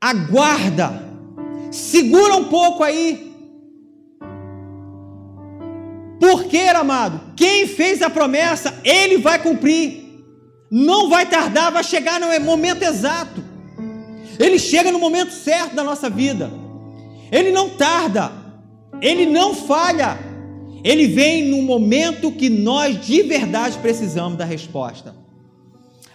aguarda, 0.00 1.00
segura 1.70 2.34
um 2.34 2.44
pouco 2.44 2.82
aí. 2.82 3.25
Porque, 6.18 6.58
amado, 6.58 7.20
quem 7.36 7.66
fez 7.66 8.02
a 8.02 8.10
promessa, 8.10 8.74
ele 8.84 9.18
vai 9.18 9.38
cumprir. 9.38 10.04
Não 10.70 11.08
vai 11.08 11.26
tardar, 11.26 11.70
vai 11.70 11.84
chegar 11.84 12.18
no 12.18 12.40
momento 12.40 12.82
exato. 12.82 13.44
Ele 14.38 14.58
chega 14.58 14.90
no 14.90 14.98
momento 14.98 15.32
certo 15.32 15.74
da 15.74 15.84
nossa 15.84 16.10
vida. 16.10 16.50
Ele 17.30 17.52
não 17.52 17.70
tarda. 17.70 18.32
Ele 19.00 19.26
não 19.26 19.54
falha. 19.54 20.18
Ele 20.82 21.06
vem 21.06 21.48
no 21.48 21.62
momento 21.62 22.32
que 22.32 22.48
nós 22.48 23.04
de 23.04 23.22
verdade 23.22 23.78
precisamos 23.78 24.38
da 24.38 24.44
resposta. 24.44 25.14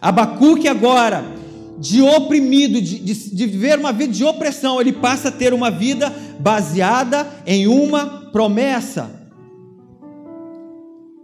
Abacuque 0.02 0.68
agora, 0.68 1.24
de 1.78 2.02
oprimido, 2.02 2.82
de, 2.82 3.00
de, 3.00 3.36
de 3.36 3.46
viver 3.46 3.78
uma 3.78 3.92
vida 3.92 4.14
de 4.14 4.24
opressão, 4.24 4.80
ele 4.80 4.94
passa 4.94 5.30
a 5.30 5.32
ter 5.32 5.54
uma 5.54 5.70
vida 5.70 6.14
baseada 6.40 7.28
em 7.46 7.68
uma 7.68 8.30
promessa. 8.32 9.21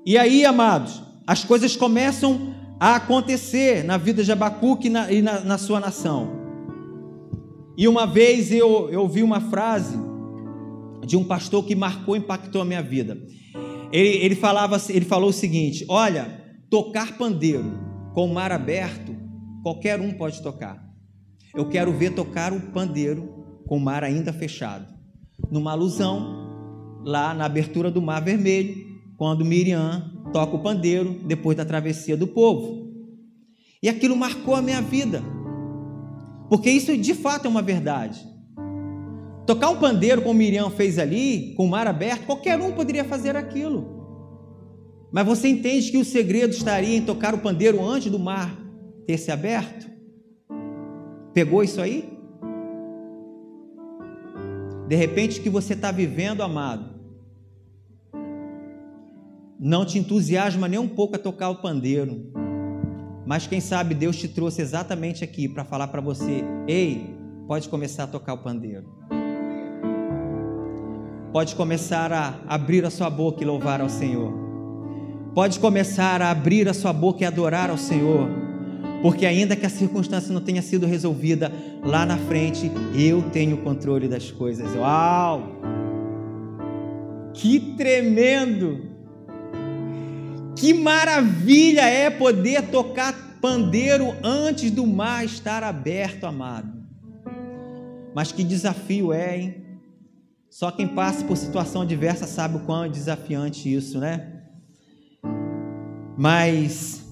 E 0.08 0.18
aí, 0.18 0.46
amados, 0.46 1.04
as 1.28 1.44
coisas 1.44 1.76
começam 1.76 2.56
a 2.80 2.96
acontecer 2.96 3.84
na 3.84 3.98
vida 3.98 4.24
de 4.24 4.32
Abacuque 4.32 4.88
e 4.88 4.90
na, 4.90 5.12
e 5.12 5.22
na, 5.22 5.42
na 5.42 5.58
sua 5.58 5.82
nação. 5.82 6.32
E 7.78 7.90
uma 7.90 8.08
vez 8.08 8.50
eu, 8.50 8.90
ouvi 8.98 9.22
uma 9.22 9.42
frase 9.42 9.98
de 11.06 11.18
um 11.18 11.26
pastor 11.26 11.66
que 11.66 11.76
marcou 11.76 12.16
e 12.16 12.20
impactou 12.20 12.62
a 12.62 12.64
minha 12.64 12.82
vida. 12.82 13.18
Ele, 13.92 14.24
ele, 14.24 14.36
falava, 14.36 14.82
ele 14.88 15.04
falou 15.04 15.32
o 15.32 15.34
seguinte: 15.34 15.86
Olha, 15.90 16.42
tocar 16.70 17.18
pandeiro 17.18 17.78
com 18.14 18.28
o 18.28 18.34
mar 18.34 18.54
aberto, 18.54 19.14
qualquer 19.62 20.00
um 20.00 20.14
pode 20.14 20.42
tocar. 20.42 20.90
Eu 21.54 21.68
quero 21.68 21.92
ver 21.92 22.12
tocar 22.12 22.54
o 22.54 22.62
pandeiro 22.72 23.46
com 23.68 23.76
o 23.76 23.82
mar 23.82 24.06
ainda 24.06 24.32
fechado. 24.32 24.88
Numa 25.52 25.74
alusão, 25.74 27.02
lá 27.04 27.34
na 27.34 27.44
abertura 27.44 27.92
do 27.92 28.02
Mar 28.02 28.22
Vermelho, 28.22 28.87
quando 29.18 29.44
Miriam 29.44 30.12
toca 30.32 30.56
o 30.56 30.60
pandeiro 30.60 31.20
depois 31.26 31.58
da 31.58 31.66
travessia 31.66 32.16
do 32.16 32.28
povo. 32.28 32.88
E 33.82 33.90
aquilo 33.90 34.16
marcou 34.16 34.56
a 34.56 34.62
minha 34.62 34.82
vida. 34.82 35.24
Porque 36.48 36.70
isso 36.70 36.96
de 36.96 37.14
fato 37.14 37.46
é 37.46 37.50
uma 37.50 37.62
verdade. 37.62 38.26
Tocar 39.46 39.70
um 39.70 39.78
pandeiro, 39.78 40.22
como 40.22 40.38
Miriam 40.38 40.70
fez 40.70 41.00
ali, 41.00 41.54
com 41.56 41.66
o 41.66 41.70
mar 41.70 41.88
aberto, 41.88 42.26
qualquer 42.26 42.60
um 42.60 42.74
poderia 42.74 43.04
fazer 43.04 43.36
aquilo. 43.36 43.98
Mas 45.12 45.26
você 45.26 45.48
entende 45.48 45.90
que 45.90 45.98
o 45.98 46.06
segredo 46.06 46.52
estaria 46.52 46.96
em 46.96 47.02
tocar 47.02 47.34
o 47.34 47.40
pandeiro 47.40 47.84
antes 47.84 48.12
do 48.12 48.20
mar 48.20 48.56
ter 49.06 49.18
se 49.18 49.32
aberto? 49.32 49.90
Pegou 51.34 51.64
isso 51.64 51.82
aí? 51.82 52.10
De 54.88 54.96
repente, 54.96 55.40
o 55.40 55.44
que 55.44 55.50
você 55.50 55.74
está 55.74 55.92
vivendo, 55.92 56.42
amado, 56.42 56.97
não 59.60 59.86
te 59.86 59.98
entusiasma 59.98 60.68
nem 60.68 60.80
um 60.80 60.88
pouco 60.88 61.16
a 61.16 61.20
tocar 61.20 61.50
o 61.50 61.56
pandeiro. 61.56 62.32
Mas 63.26 63.48
quem 63.48 63.60
sabe 63.60 63.94
Deus 63.94 64.16
te 64.16 64.28
trouxe 64.28 64.62
exatamente 64.62 65.24
aqui 65.24 65.50
para 65.50 65.66
falar 65.66 65.88
para 65.88 66.02
você: 66.02 66.44
ei, 66.68 67.16
pode 67.48 67.68
começar 67.68 68.04
a 68.04 68.08
tocar 68.08 68.34
o 68.34 68.38
pandeiro. 68.38 68.86
Pode 71.34 71.56
começar 71.56 72.12
a 72.14 72.40
abrir 72.48 72.86
a 72.86 72.90
sua 72.90 73.10
boca 73.10 73.44
e 73.44 73.46
louvar 73.46 73.82
ao 73.82 73.90
Senhor. 73.90 74.32
Pode 75.36 75.60
começar 75.60 76.22
a 76.22 76.32
abrir 76.32 76.68
a 76.68 76.74
sua 76.74 76.94
boca 76.94 77.24
e 77.24 77.26
adorar 77.26 77.70
ao 77.70 77.78
Senhor. 77.78 78.28
Porque 79.02 79.26
ainda 79.26 79.56
que 79.56 79.66
a 79.66 79.70
circunstância 79.70 80.34
não 80.34 80.42
tenha 80.42 80.62
sido 80.62 80.88
resolvida, 80.88 81.52
lá 81.84 82.06
na 82.06 82.18
frente 82.18 82.72
eu 82.96 83.22
tenho 83.30 83.58
o 83.58 83.62
controle 83.62 84.08
das 84.08 84.32
coisas. 84.32 84.74
Uau! 84.76 85.44
Que 87.34 87.60
tremendo! 87.78 88.87
Que 90.58 90.74
maravilha 90.74 91.82
é 91.82 92.10
poder 92.10 92.70
tocar 92.70 93.14
pandeiro 93.40 94.16
antes 94.24 94.72
do 94.72 94.88
mar 94.88 95.24
estar 95.24 95.64
aberto, 95.64 96.24
amado. 96.24 96.74
Mas 98.16 98.32
que 98.32 98.44
desafio 98.44 99.14
é, 99.14 99.38
hein? 99.38 99.56
Só 100.50 100.72
quem 100.72 100.88
passa 100.88 101.24
por 101.26 101.38
situação 101.38 101.84
adversa 101.84 102.26
sabe 102.26 102.58
o 102.58 102.62
quão 102.62 102.86
é 102.86 102.90
desafiante 102.90 103.72
isso, 103.72 104.00
né? 104.00 104.42
Mas 106.18 107.06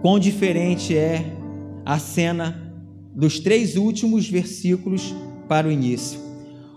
quão 0.00 0.16
diferente 0.16 0.96
é 0.96 1.24
a 1.84 1.98
cena 1.98 2.72
dos 3.16 3.40
três 3.40 3.74
últimos 3.74 4.28
versículos 4.28 5.12
para 5.48 5.66
o 5.66 5.72
início. 5.72 6.20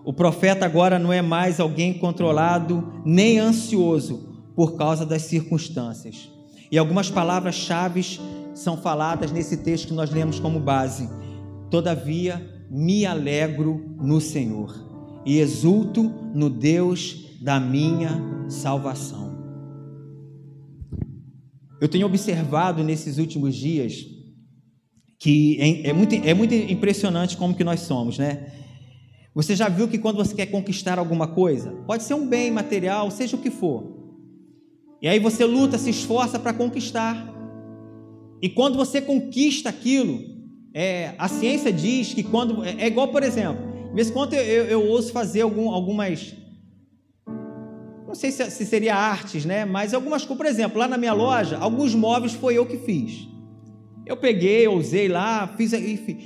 O 0.04 0.12
profeta 0.12 0.66
agora 0.66 0.98
não 0.98 1.14
é 1.14 1.22
mais 1.22 1.60
alguém 1.60 1.94
controlado 1.94 3.02
nem 3.06 3.38
ansioso, 3.38 4.29
por 4.60 4.76
causa 4.76 5.06
das 5.06 5.22
circunstâncias. 5.22 6.30
E 6.70 6.78
algumas 6.78 7.10
palavras-chave 7.10 8.20
são 8.54 8.76
faladas 8.76 9.32
nesse 9.32 9.56
texto 9.56 9.88
que 9.88 9.94
nós 9.94 10.12
lemos 10.12 10.38
como 10.38 10.60
base. 10.60 11.10
Todavia, 11.72 12.46
me 12.70 13.06
alegro 13.06 13.96
no 14.02 14.20
Senhor 14.20 14.76
e 15.26 15.40
exulto 15.40 16.04
no 16.36 16.50
Deus 16.50 17.38
da 17.40 17.58
minha 17.58 18.22
salvação. 18.50 19.34
Eu 21.80 21.88
tenho 21.88 22.06
observado 22.06 22.84
nesses 22.84 23.18
últimos 23.18 23.56
dias 23.56 24.06
que 25.18 25.58
é, 25.62 25.92
é 25.92 25.94
muito, 25.94 26.16
é 26.16 26.34
muito 26.34 26.54
impressionante 26.54 27.38
como 27.38 27.56
que 27.56 27.64
nós 27.64 27.80
somos, 27.80 28.18
né? 28.18 28.52
Você 29.34 29.56
já 29.56 29.70
viu 29.70 29.88
que 29.88 29.98
quando 29.98 30.18
você 30.18 30.36
quer 30.36 30.48
conquistar 30.48 31.00
alguma 31.00 31.30
coisa, 31.30 31.72
pode 31.88 32.04
ser 32.04 32.14
um 32.14 32.28
bem 32.28 32.52
material, 32.52 33.10
seja 33.10 33.38
o 33.38 33.40
que 33.40 33.50
for, 33.50 33.99
e 35.02 35.08
aí 35.08 35.20
você 35.20 35.46
luta, 35.46 35.78
se 35.78 35.90
esforça 35.90 36.38
para 36.38 36.54
conquistar. 36.54 37.26
E 38.42 38.50
quando 38.50 38.78
você 38.78 39.02
conquista 39.02 39.70
aquilo, 39.70 40.20
é, 40.74 41.14
a 41.18 41.28
ciência 41.28 41.72
diz 41.72 42.14
que 42.14 42.24
quando. 42.24 42.64
É, 42.64 42.76
é 42.80 42.88
igual, 42.88 43.08
por 43.08 43.24
exemplo, 43.24 43.60
de 43.90 43.96
vez 43.96 44.10
em 44.10 44.14
quando 44.14 44.34
eu, 44.34 44.44
eu, 44.44 44.66
eu 44.66 44.88
ouço 44.88 45.12
fazer 45.12 45.42
algum, 45.42 45.72
algumas. 45.72 46.36
Não 48.08 48.16
sei 48.16 48.32
se, 48.32 48.50
se, 48.50 48.66
seria 48.66 48.96
artes, 48.96 49.46
né? 49.46 49.66
Mas 49.66 49.94
algumas 49.94 50.24
coisas, 50.24 50.38
por 50.38 50.46
exemplo, 50.46 50.80
lá 50.80 50.88
na 50.88 50.98
minha 50.98 51.14
loja, 51.14 51.58
alguns 51.58 51.94
móveis 51.94 52.34
foi 52.34 52.58
eu 52.58 52.66
que 52.66 52.78
fiz. 52.78 53.28
Eu 54.06 54.18
peguei, 54.18 54.66
eu 54.66 54.74
usei 54.74 55.08
lá, 55.08 55.48
fiz. 55.56 55.74
Enfim. 55.74 56.20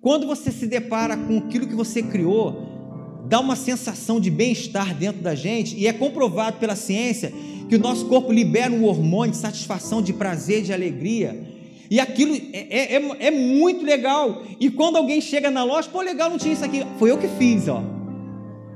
Quando 0.00 0.26
você 0.26 0.50
se 0.50 0.66
depara 0.66 1.16
com 1.16 1.38
aquilo 1.38 1.66
que 1.66 1.74
você 1.74 2.02
criou, 2.02 3.24
dá 3.28 3.38
uma 3.38 3.56
sensação 3.56 4.18
de 4.18 4.30
bem-estar 4.30 4.94
dentro 4.94 5.20
da 5.20 5.34
gente, 5.34 5.76
e 5.76 5.86
é 5.86 5.92
comprovado 5.92 6.58
pela 6.58 6.74
ciência 6.74 7.32
que 7.70 7.76
o 7.76 7.78
nosso 7.78 8.06
corpo 8.06 8.32
libera 8.32 8.72
um 8.72 8.84
hormônio 8.84 9.30
de 9.30 9.36
satisfação, 9.36 10.02
de 10.02 10.12
prazer, 10.12 10.60
de 10.60 10.72
alegria. 10.72 11.40
E 11.88 12.00
aquilo 12.00 12.34
é, 12.34 12.66
é, 12.68 12.96
é, 12.96 13.26
é 13.28 13.30
muito 13.30 13.84
legal. 13.84 14.42
E 14.58 14.68
quando 14.68 14.96
alguém 14.96 15.20
chega 15.20 15.52
na 15.52 15.62
loja, 15.62 15.88
pô, 15.88 16.02
legal, 16.02 16.28
não 16.28 16.36
tinha 16.36 16.52
isso 16.52 16.64
aqui. 16.64 16.84
Foi 16.98 17.12
eu 17.12 17.16
que 17.18 17.28
fiz, 17.28 17.68
ó. 17.68 17.80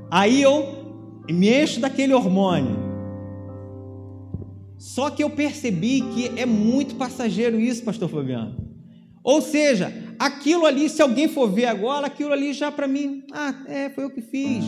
Aí 0.09 0.41
eu 0.41 0.65
me 1.29 1.61
encho 1.61 1.81
daquele 1.81 2.13
hormônio. 2.13 2.77
Só 4.77 5.09
que 5.09 5.21
eu 5.21 5.29
percebi 5.29 5.99
que 6.13 6.31
é 6.37 6.45
muito 6.45 6.95
passageiro 6.95 7.59
isso, 7.59 7.83
pastor 7.83 8.07
Fabiano. 8.07 8.55
Ou 9.21 9.41
seja, 9.41 9.91
aquilo 10.17 10.65
ali, 10.65 10.87
se 10.87 11.01
alguém 11.01 11.27
for 11.27 11.51
ver 11.51 11.65
agora, 11.65 12.07
aquilo 12.07 12.31
ali 12.31 12.53
já 12.53 12.71
para 12.71 12.87
mim, 12.87 13.23
ah, 13.33 13.55
é, 13.67 13.89
foi 13.89 14.05
eu 14.05 14.09
que 14.09 14.21
fiz. 14.21 14.63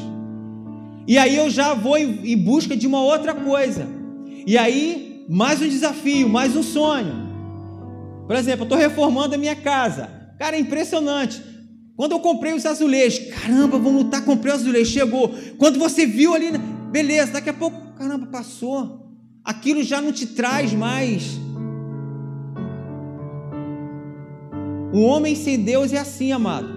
E 1.07 1.17
aí 1.17 1.37
eu 1.37 1.49
já 1.49 1.73
vou 1.73 1.97
em, 1.97 2.33
em 2.33 2.37
busca 2.37 2.75
de 2.75 2.85
uma 2.85 3.01
outra 3.01 3.33
coisa. 3.33 3.96
E 4.47 4.57
aí, 4.57 5.25
mais 5.27 5.62
um 5.62 5.67
desafio, 5.67 6.29
mais 6.29 6.55
um 6.55 6.63
sonho. 6.63 7.27
Por 8.25 8.33
exemplo, 8.33 8.62
eu 8.62 8.63
estou 8.63 8.77
reformando 8.77 9.36
a 9.36 9.38
minha 9.38 9.57
casa. 9.57 10.10
Cara, 10.39 10.55
é 10.55 10.60
impressionante. 10.60 11.43
Quando 11.97 12.13
eu 12.13 12.19
comprei 12.21 12.53
os 12.53 12.65
azulejos, 12.65 13.27
caramba, 13.33 13.77
vamos 13.77 14.05
lutar, 14.05 14.23
comprei 14.23 14.53
os 14.53 14.62
azulejos, 14.62 14.88
chegou. 14.88 15.33
Quando 15.57 15.77
você 15.77 16.05
viu 16.05 16.33
ali, 16.33 16.57
beleza, 16.89 17.33
daqui 17.33 17.49
a 17.49 17.53
pouco, 17.53 17.93
caramba, 17.97 18.25
passou. 18.27 19.12
Aquilo 19.43 19.83
já 19.83 20.01
não 20.01 20.13
te 20.13 20.25
traz 20.25 20.71
mais 20.71 21.38
O 24.93 25.01
homem 25.01 25.36
sem 25.36 25.62
Deus 25.62 25.91
é 25.91 25.97
assim, 25.97 26.31
amado. 26.31 26.69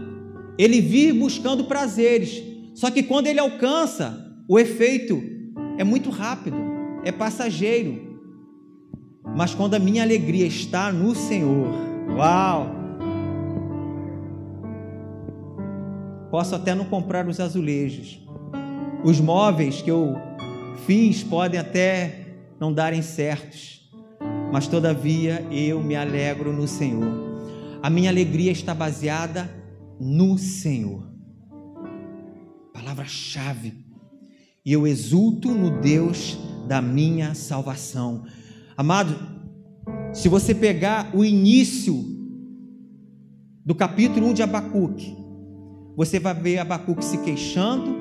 Ele 0.58 0.80
vive 0.80 1.18
buscando 1.18 1.64
prazeres. 1.64 2.42
Só 2.74 2.90
que 2.90 3.04
quando 3.04 3.28
ele 3.28 3.38
alcança, 3.38 4.34
o 4.48 4.58
efeito 4.58 5.22
é 5.78 5.84
muito 5.84 6.10
rápido, 6.10 6.56
é 7.04 7.12
passageiro. 7.12 8.10
Mas 9.36 9.54
quando 9.54 9.74
a 9.74 9.78
minha 9.78 10.02
alegria 10.02 10.46
está 10.46 10.92
no 10.92 11.14
Senhor, 11.14 11.68
uau! 12.16 12.80
Posso 16.30 16.54
até 16.54 16.74
não 16.74 16.84
comprar 16.84 17.26
os 17.26 17.40
azulejos. 17.40 18.20
Os 19.04 19.20
móveis 19.20 19.82
que 19.82 19.90
eu 19.90 20.14
fiz 20.86 21.22
podem 21.22 21.58
até 21.58 22.26
não 22.58 22.72
darem 22.72 23.02
certos, 23.02 23.90
mas 24.52 24.66
todavia 24.66 25.44
eu 25.50 25.82
me 25.82 25.96
alegro 25.96 26.52
no 26.52 26.68
Senhor. 26.68 27.30
A 27.82 27.88
minha 27.88 28.10
alegria 28.10 28.52
está 28.52 28.74
baseada 28.74 29.50
no 29.98 30.36
Senhor. 30.38 31.10
Palavra-chave. 32.72 33.89
E 34.64 34.72
eu 34.72 34.86
exulto 34.86 35.52
no 35.54 35.80
Deus 35.80 36.38
da 36.68 36.82
minha 36.82 37.34
salvação. 37.34 38.24
Amado, 38.76 39.16
se 40.12 40.28
você 40.28 40.54
pegar 40.54 41.10
o 41.14 41.24
início 41.24 42.04
do 43.64 43.74
capítulo 43.74 44.28
1 44.28 44.34
de 44.34 44.42
Abacuque, 44.42 45.16
você 45.96 46.18
vai 46.18 46.34
ver 46.34 46.58
Abacuque 46.58 47.04
se 47.04 47.18
queixando, 47.18 47.96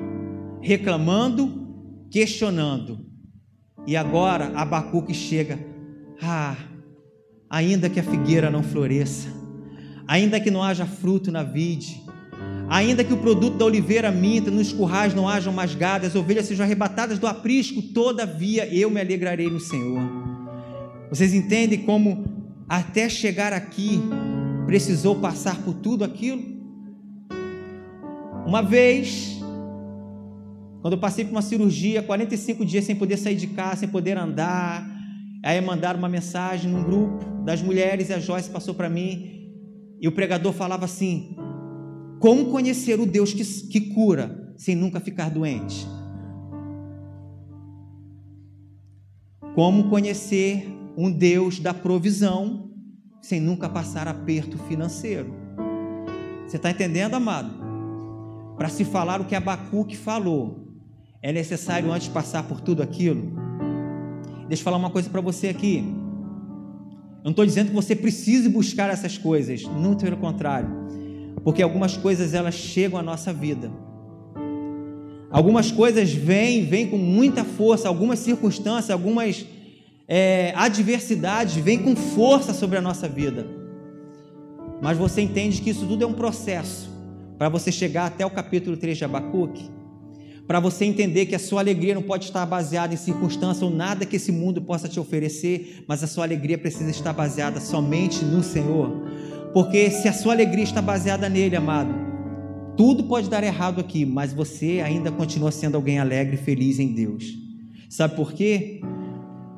reclamando, 0.60 2.06
questionando. 2.10 3.06
E 3.86 3.96
agora 3.96 4.52
Abacuque 4.54 5.14
chega, 5.14 5.58
ah, 6.22 6.56
ainda 7.48 7.88
que 7.88 7.98
a 7.98 8.04
figueira 8.04 8.50
não 8.50 8.62
floresça, 8.62 9.28
ainda 10.06 10.38
que 10.38 10.50
não 10.50 10.62
haja 10.62 10.84
fruto 10.84 11.32
na 11.32 11.42
vide, 11.42 12.02
ainda 12.70 13.02
que 13.02 13.12
o 13.12 13.16
produto 13.16 13.58
da 13.58 13.64
oliveira 13.64 14.12
minta, 14.12 14.48
nos 14.48 14.72
currais 14.72 15.12
não 15.12 15.28
hajam 15.28 15.52
mais 15.52 15.74
gado, 15.74 16.06
as 16.06 16.14
ovelhas 16.14 16.46
sejam 16.46 16.64
arrebatadas 16.64 17.18
do 17.18 17.26
aprisco, 17.26 17.82
todavia 17.82 18.72
eu 18.72 18.88
me 18.88 19.00
alegrarei 19.00 19.50
no 19.50 19.58
Senhor. 19.58 20.00
Vocês 21.10 21.34
entendem 21.34 21.80
como 21.80 22.24
até 22.68 23.08
chegar 23.08 23.52
aqui 23.52 24.00
precisou 24.66 25.16
passar 25.16 25.60
por 25.62 25.74
tudo 25.74 26.04
aquilo? 26.04 26.40
Uma 28.46 28.62
vez, 28.62 29.40
quando 30.80 30.92
eu 30.92 31.00
passei 31.00 31.24
por 31.24 31.32
uma 31.32 31.42
cirurgia, 31.42 32.04
45 32.04 32.64
dias 32.64 32.84
sem 32.84 32.94
poder 32.94 33.16
sair 33.16 33.34
de 33.34 33.48
casa, 33.48 33.80
sem 33.80 33.88
poder 33.88 34.16
andar, 34.16 34.88
aí 35.44 35.60
mandaram 35.60 35.98
uma 35.98 36.08
mensagem 36.08 36.70
num 36.70 36.84
grupo 36.84 37.24
das 37.44 37.60
mulheres 37.60 38.10
e 38.10 38.12
a 38.12 38.20
Joyce 38.20 38.48
passou 38.48 38.74
para 38.74 38.88
mim 38.88 39.50
e 40.00 40.06
o 40.06 40.12
pregador 40.12 40.52
falava 40.52 40.84
assim: 40.84 41.36
como 42.20 42.50
conhecer 42.50 43.00
o 43.00 43.06
Deus 43.06 43.32
que, 43.32 43.42
que 43.42 43.80
cura 43.94 44.52
sem 44.58 44.76
nunca 44.76 45.00
ficar 45.00 45.30
doente? 45.30 45.86
Como 49.54 49.88
conhecer 49.88 50.68
um 50.98 51.10
Deus 51.10 51.58
da 51.58 51.72
provisão 51.72 52.70
sem 53.22 53.40
nunca 53.40 53.70
passar 53.70 54.06
aperto 54.06 54.58
financeiro? 54.58 55.34
Você 56.46 56.56
está 56.56 56.70
entendendo, 56.70 57.14
amado? 57.14 57.54
Para 58.54 58.68
se 58.68 58.84
falar 58.84 59.22
o 59.22 59.24
que 59.24 59.34
Abacuque 59.34 59.96
falou, 59.96 60.68
é 61.22 61.32
necessário 61.32 61.90
antes 61.90 62.08
passar 62.08 62.42
por 62.42 62.60
tudo 62.60 62.82
aquilo. 62.82 63.32
Deixa 64.46 64.60
eu 64.60 64.64
falar 64.64 64.76
uma 64.76 64.90
coisa 64.90 65.08
para 65.08 65.22
você 65.22 65.48
aqui. 65.48 65.78
Eu 65.78 67.24
não 67.24 67.30
estou 67.30 67.46
dizendo 67.46 67.68
que 67.68 67.74
você 67.74 67.96
precise 67.96 68.48
buscar 68.48 68.90
essas 68.90 69.16
coisas, 69.16 69.62
não 69.62 69.96
pelo 69.96 70.18
contrário, 70.18 70.79
porque 71.42 71.62
algumas 71.62 71.96
coisas 71.96 72.34
elas 72.34 72.54
chegam 72.54 72.98
à 72.98 73.02
nossa 73.02 73.32
vida. 73.32 73.70
Algumas 75.30 75.70
coisas 75.70 76.12
vêm, 76.12 76.64
vêm 76.66 76.88
com 76.88 76.98
muita 76.98 77.44
força, 77.44 77.86
algumas 77.86 78.18
circunstâncias, 78.18 78.90
algumas 78.90 79.46
é, 80.08 80.52
adversidades 80.56 81.54
vêm 81.54 81.78
com 81.78 81.94
força 81.94 82.52
sobre 82.52 82.76
a 82.76 82.80
nossa 82.80 83.08
vida. 83.08 83.46
Mas 84.82 84.98
você 84.98 85.20
entende 85.20 85.62
que 85.62 85.70
isso 85.70 85.86
tudo 85.86 86.02
é 86.02 86.06
um 86.06 86.12
processo 86.12 86.90
para 87.38 87.48
você 87.48 87.70
chegar 87.70 88.06
até 88.06 88.26
o 88.26 88.30
capítulo 88.30 88.76
3 88.76 88.98
de 88.98 89.04
Abacuque, 89.04 89.70
para 90.48 90.58
você 90.58 90.84
entender 90.84 91.26
que 91.26 91.34
a 91.36 91.38
sua 91.38 91.60
alegria 91.60 91.94
não 91.94 92.02
pode 92.02 92.24
estar 92.24 92.44
baseada 92.44 92.92
em 92.92 92.96
circunstância 92.96 93.64
ou 93.64 93.70
nada 93.70 94.04
que 94.04 94.16
esse 94.16 94.32
mundo 94.32 94.60
possa 94.60 94.88
te 94.88 94.98
oferecer, 94.98 95.84
mas 95.86 96.02
a 96.02 96.08
sua 96.08 96.24
alegria 96.24 96.58
precisa 96.58 96.90
estar 96.90 97.12
baseada 97.12 97.60
somente 97.60 98.24
no 98.24 98.42
Senhor. 98.42 98.90
Porque 99.52 99.90
se 99.90 100.08
a 100.08 100.12
sua 100.12 100.32
alegria 100.32 100.64
está 100.64 100.80
baseada 100.80 101.28
nele, 101.28 101.56
amado, 101.56 101.92
tudo 102.76 103.04
pode 103.04 103.28
dar 103.28 103.42
errado 103.42 103.80
aqui, 103.80 104.06
mas 104.06 104.32
você 104.32 104.80
ainda 104.84 105.10
continua 105.10 105.50
sendo 105.50 105.74
alguém 105.74 105.98
alegre 105.98 106.36
e 106.36 106.38
feliz 106.38 106.78
em 106.78 106.94
Deus. 106.94 107.24
Sabe 107.88 108.14
por 108.14 108.32
quê? 108.32 108.80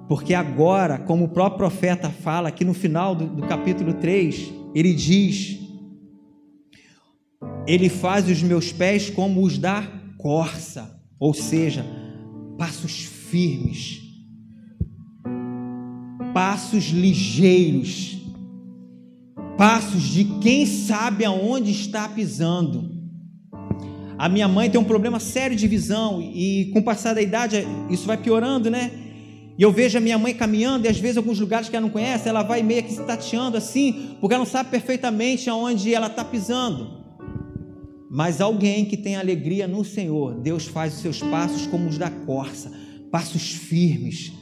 Porque 0.09 0.35
agora, 0.35 0.99
como 0.99 1.25
o 1.25 1.29
próprio 1.29 1.59
profeta 1.59 2.11
fala 2.11 2.49
aqui 2.49 2.65
no 2.65 2.75
final 2.75 3.15
do, 3.15 3.27
do 3.27 3.43
capítulo 3.47 3.95
3, 3.95 4.53
ele 4.75 4.95
diz: 4.95 5.59
Ele 7.67 7.89
faz 7.89 8.29
os 8.29 8.43
meus 8.43 8.73
pés 8.73 9.11
como 9.11 9.43
os 9.43 9.59
da 9.59 9.87
corça, 10.19 10.99
ou 11.19 11.35
seja, 11.35 11.85
passos 12.59 13.05
firmes, 13.05 14.01
passos 16.33 16.85
ligeiros, 16.87 18.22
passos 19.57 20.03
de 20.03 20.25
quem 20.41 20.67
sabe 20.67 21.25
aonde 21.25 21.71
está 21.71 22.09
pisando. 22.09 22.91
A 24.19 24.29
minha 24.29 24.47
mãe 24.47 24.71
tem 24.71 24.81
um 24.81 24.85
problema 24.85 25.19
sério 25.19 25.57
de 25.57 25.67
visão 25.67 26.21
e 26.23 26.71
com 26.73 26.79
o 26.79 26.83
passar 26.83 27.15
da 27.15 27.23
idade 27.23 27.67
isso 27.91 28.07
vai 28.07 28.17
piorando, 28.17 28.71
né? 28.71 28.91
E 29.59 29.63
eu 29.63 29.71
vejo 29.71 29.99
a 29.99 30.01
minha 30.01 30.19
mãe 30.19 30.35
caminhando, 30.35 30.87
e 30.87 30.89
às 30.89 30.99
vezes 30.99 31.17
alguns 31.17 31.39
lugares 31.39 31.69
que 31.69 31.77
ela 31.77 31.85
não 31.85 31.93
conhece, 31.93 32.29
ela 32.29 32.43
vai 32.43 32.63
meio 32.63 32.83
que 32.83 32.93
se 32.93 33.03
tateando 33.03 33.57
assim, 33.57 34.17
porque 34.21 34.35
ela 34.35 34.45
não 34.45 34.51
sabe 34.51 34.71
perfeitamente 34.71 35.51
aonde 35.51 35.95
ela 35.95 36.07
está 36.07 36.25
pisando. 36.25 37.03
Mas 38.11 38.41
alguém 38.41 38.85
que 38.85 38.97
tem 38.97 39.17
alegria 39.17 39.69
no 39.69 39.85
Senhor, 39.85 40.35
Deus 40.35 40.67
faz 40.67 40.95
os 40.95 41.01
seus 41.01 41.21
passos 41.21 41.67
como 41.67 41.89
os 41.89 41.99
da 41.99 42.11
corça, 42.11 42.73
passos 43.11 43.53
firmes. 43.53 44.33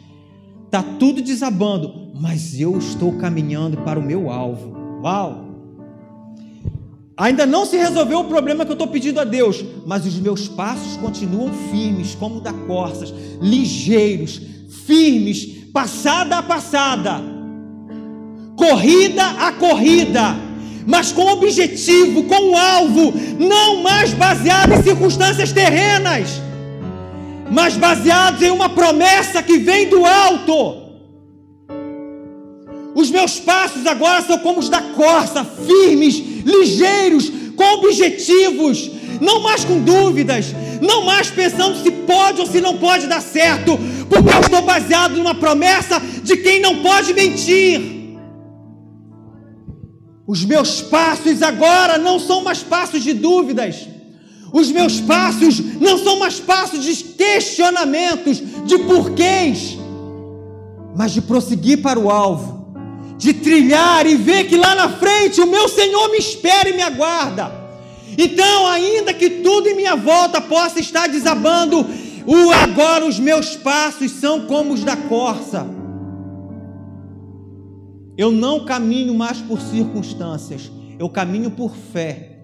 Está 0.66 0.82
tudo 0.82 1.20
desabando, 1.20 2.12
mas 2.20 2.60
eu 2.60 2.78
estou 2.78 3.18
caminhando 3.18 3.78
para 3.78 3.98
o 3.98 4.02
meu 4.02 4.30
alvo. 4.30 4.79
Uau! 5.02 5.50
Ainda 7.16 7.44
não 7.44 7.66
se 7.66 7.76
resolveu 7.76 8.20
o 8.20 8.24
problema 8.24 8.64
que 8.64 8.70
eu 8.70 8.74
estou 8.74 8.88
pedindo 8.88 9.20
a 9.20 9.24
Deus, 9.24 9.62
mas 9.86 10.06
os 10.06 10.18
meus 10.18 10.48
passos 10.48 10.96
continuam 10.96 11.52
firmes, 11.70 12.14
como 12.14 12.40
da 12.40 12.50
corças, 12.50 13.12
ligeiros, 13.42 14.40
firmes, 14.86 15.44
passada 15.70 16.38
a 16.38 16.42
passada, 16.42 17.20
corrida 18.56 19.22
a 19.22 19.52
corrida, 19.52 20.34
mas 20.86 21.12
com 21.12 21.30
objetivo, 21.30 22.24
com 22.24 22.56
alvo, 22.56 23.12
não 23.38 23.82
mais 23.82 24.14
baseado 24.14 24.72
em 24.72 24.82
circunstâncias 24.82 25.52
terrenas, 25.52 26.40
mas 27.50 27.76
baseados 27.76 28.40
em 28.40 28.50
uma 28.50 28.70
promessa 28.70 29.42
que 29.42 29.58
vem 29.58 29.90
do 29.90 30.06
alto. 30.06 30.79
Os 33.00 33.10
meus 33.10 33.40
passos 33.40 33.86
agora 33.86 34.20
são 34.20 34.38
como 34.38 34.60
os 34.60 34.68
da 34.68 34.82
corça, 34.82 35.42
firmes, 35.42 36.18
ligeiros, 36.44 37.32
com 37.56 37.64
objetivos, 37.78 38.90
não 39.22 39.40
mais 39.40 39.64
com 39.64 39.80
dúvidas, 39.80 40.54
não 40.82 41.06
mais 41.06 41.30
pensando 41.30 41.82
se 41.82 41.90
pode 41.90 42.42
ou 42.42 42.46
se 42.46 42.60
não 42.60 42.76
pode 42.76 43.06
dar 43.06 43.22
certo, 43.22 43.78
porque 44.06 44.28
eu 44.28 44.40
estou 44.40 44.60
baseado 44.60 45.16
numa 45.16 45.34
promessa 45.34 45.98
de 46.22 46.36
quem 46.36 46.60
não 46.60 46.82
pode 46.82 47.14
mentir. 47.14 48.18
Os 50.26 50.44
meus 50.44 50.82
passos 50.82 51.42
agora 51.42 51.96
não 51.96 52.18
são 52.18 52.44
mais 52.44 52.62
passos 52.62 53.02
de 53.02 53.14
dúvidas. 53.14 53.88
Os 54.52 54.70
meus 54.70 55.00
passos 55.00 55.58
não 55.80 55.96
são 55.96 56.18
mais 56.18 56.38
passos 56.38 56.84
de 56.84 57.02
questionamentos, 57.14 58.42
de 58.66 58.78
porquês, 58.80 59.78
mas 60.94 61.12
de 61.12 61.22
prosseguir 61.22 61.80
para 61.80 61.98
o 61.98 62.10
alvo, 62.10 62.59
de 63.20 63.34
trilhar 63.34 64.06
e 64.06 64.14
ver 64.14 64.44
que 64.48 64.56
lá 64.56 64.74
na 64.74 64.88
frente 64.88 65.42
o 65.42 65.46
meu 65.46 65.68
Senhor 65.68 66.10
me 66.10 66.16
espera 66.16 66.70
e 66.70 66.72
me 66.72 66.80
aguarda. 66.80 67.52
Então, 68.16 68.66
ainda 68.66 69.12
que 69.12 69.28
tudo 69.28 69.68
em 69.68 69.76
minha 69.76 69.94
volta 69.94 70.40
possa 70.40 70.80
estar 70.80 71.06
desabando, 71.06 71.86
o 72.26 72.50
agora 72.50 73.04
os 73.04 73.18
meus 73.18 73.54
passos 73.56 74.10
são 74.12 74.46
como 74.46 74.72
os 74.72 74.82
da 74.84 74.96
corça. 74.96 75.66
Eu 78.16 78.32
não 78.32 78.64
caminho 78.64 79.14
mais 79.14 79.36
por 79.36 79.60
circunstâncias, 79.60 80.72
eu 80.98 81.10
caminho 81.10 81.50
por 81.50 81.76
fé. 81.92 82.38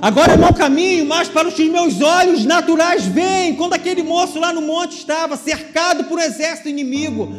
Agora 0.00 0.34
eu 0.34 0.38
não 0.38 0.52
caminho 0.52 1.04
mais 1.06 1.26
para 1.26 1.48
os 1.48 1.58
meus 1.58 2.00
olhos 2.00 2.44
naturais 2.44 3.04
veem, 3.04 3.56
quando 3.56 3.72
aquele 3.72 4.04
moço 4.04 4.38
lá 4.38 4.52
no 4.52 4.62
monte 4.62 4.96
estava 4.96 5.36
cercado 5.36 6.04
por 6.04 6.18
um 6.20 6.22
exército 6.22 6.68
inimigo 6.68 7.34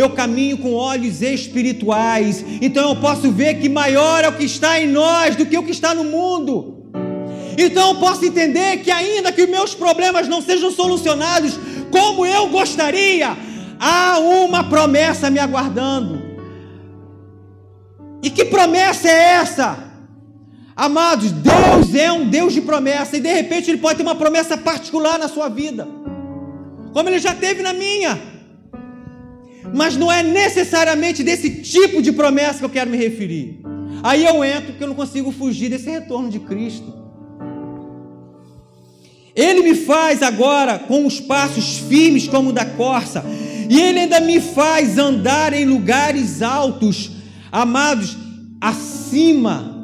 eu 0.00 0.10
caminho 0.10 0.58
com 0.58 0.72
olhos 0.72 1.22
espirituais, 1.22 2.44
então 2.60 2.88
eu 2.88 2.96
posso 2.96 3.30
ver 3.30 3.54
que 3.60 3.68
maior 3.68 4.24
é 4.24 4.28
o 4.28 4.32
que 4.32 4.44
está 4.44 4.80
em 4.80 4.86
nós 4.86 5.36
do 5.36 5.44
que 5.44 5.58
o 5.58 5.62
que 5.62 5.70
está 5.70 5.94
no 5.94 6.04
mundo. 6.04 6.90
Então 7.58 7.90
eu 7.90 7.94
posso 7.96 8.24
entender 8.24 8.78
que, 8.78 8.90
ainda 8.90 9.30
que 9.30 9.46
meus 9.46 9.74
problemas 9.74 10.26
não 10.26 10.40
sejam 10.40 10.70
solucionados 10.70 11.58
como 11.90 12.24
eu 12.24 12.48
gostaria, 12.48 13.36
há 13.78 14.18
uma 14.18 14.64
promessa 14.64 15.28
me 15.28 15.38
aguardando. 15.38 16.22
E 18.22 18.30
que 18.30 18.44
promessa 18.44 19.08
é 19.08 19.34
essa? 19.34 19.90
Amados, 20.74 21.30
Deus 21.30 21.94
é 21.94 22.10
um 22.10 22.28
Deus 22.28 22.54
de 22.54 22.62
promessa, 22.62 23.16
e 23.16 23.20
de 23.20 23.30
repente 23.30 23.70
Ele 23.70 23.78
pode 23.78 23.98
ter 23.98 24.02
uma 24.02 24.14
promessa 24.14 24.56
particular 24.56 25.18
na 25.18 25.28
sua 25.28 25.48
vida, 25.48 25.86
como 26.94 27.08
Ele 27.08 27.18
já 27.18 27.34
teve 27.34 27.62
na 27.62 27.74
minha 27.74 28.29
mas 29.74 29.96
não 29.96 30.10
é 30.10 30.22
necessariamente 30.22 31.22
desse 31.22 31.62
tipo 31.62 32.02
de 32.02 32.12
promessa 32.12 32.58
que 32.58 32.64
eu 32.64 32.70
quero 32.70 32.90
me 32.90 32.96
referir. 32.96 33.60
Aí 34.02 34.24
eu 34.24 34.42
entro 34.44 34.72
porque 34.72 34.84
eu 34.84 34.88
não 34.88 34.94
consigo 34.94 35.30
fugir 35.30 35.68
desse 35.68 35.90
retorno 35.90 36.28
de 36.30 36.38
Cristo. 36.40 37.00
Ele 39.34 39.62
me 39.62 39.74
faz 39.74 40.22
agora 40.22 40.78
com 40.78 41.06
os 41.06 41.20
passos 41.20 41.78
firmes 41.78 42.26
como 42.26 42.50
o 42.50 42.52
da 42.52 42.64
corça, 42.64 43.24
e 43.68 43.80
ele 43.80 44.00
ainda 44.00 44.20
me 44.20 44.40
faz 44.40 44.98
andar 44.98 45.52
em 45.52 45.64
lugares 45.64 46.42
altos, 46.42 47.12
amados, 47.52 48.16
acima. 48.60 49.76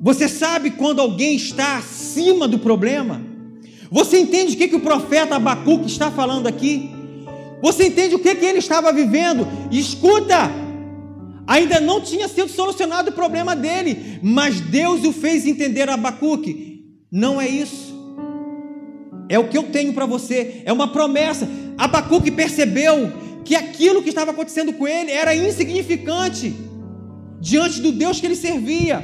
Você 0.00 0.28
sabe 0.28 0.70
quando 0.70 1.00
alguém 1.00 1.36
está 1.36 1.76
acima 1.76 2.48
do 2.48 2.58
problema? 2.58 3.20
Você 3.90 4.18
entende 4.18 4.54
o 4.54 4.56
que, 4.56 4.68
que 4.68 4.76
o 4.76 4.80
profeta 4.80 5.36
Abacuque 5.36 5.86
está 5.86 6.10
falando 6.10 6.46
aqui? 6.46 6.93
Você 7.64 7.86
entende 7.86 8.14
o 8.14 8.18
que, 8.18 8.34
que 8.34 8.44
ele 8.44 8.58
estava 8.58 8.92
vivendo? 8.92 9.48
escuta, 9.70 10.50
ainda 11.46 11.80
não 11.80 11.98
tinha 11.98 12.28
sido 12.28 12.50
solucionado 12.50 13.08
o 13.08 13.14
problema 13.14 13.56
dele, 13.56 14.20
mas 14.22 14.60
Deus 14.60 15.02
o 15.02 15.14
fez 15.14 15.46
entender 15.46 15.88
Abacuque. 15.88 16.84
Não 17.10 17.40
é 17.40 17.48
isso. 17.48 17.94
É 19.30 19.38
o 19.38 19.48
que 19.48 19.56
eu 19.56 19.62
tenho 19.62 19.94
para 19.94 20.04
você, 20.04 20.60
é 20.66 20.74
uma 20.74 20.88
promessa. 20.88 21.48
Abacuque 21.78 22.30
percebeu 22.30 23.10
que 23.46 23.54
aquilo 23.54 24.02
que 24.02 24.10
estava 24.10 24.32
acontecendo 24.32 24.74
com 24.74 24.86
ele 24.86 25.10
era 25.10 25.34
insignificante 25.34 26.54
diante 27.40 27.80
do 27.80 27.92
Deus 27.92 28.20
que 28.20 28.26
ele 28.26 28.36
servia. 28.36 29.02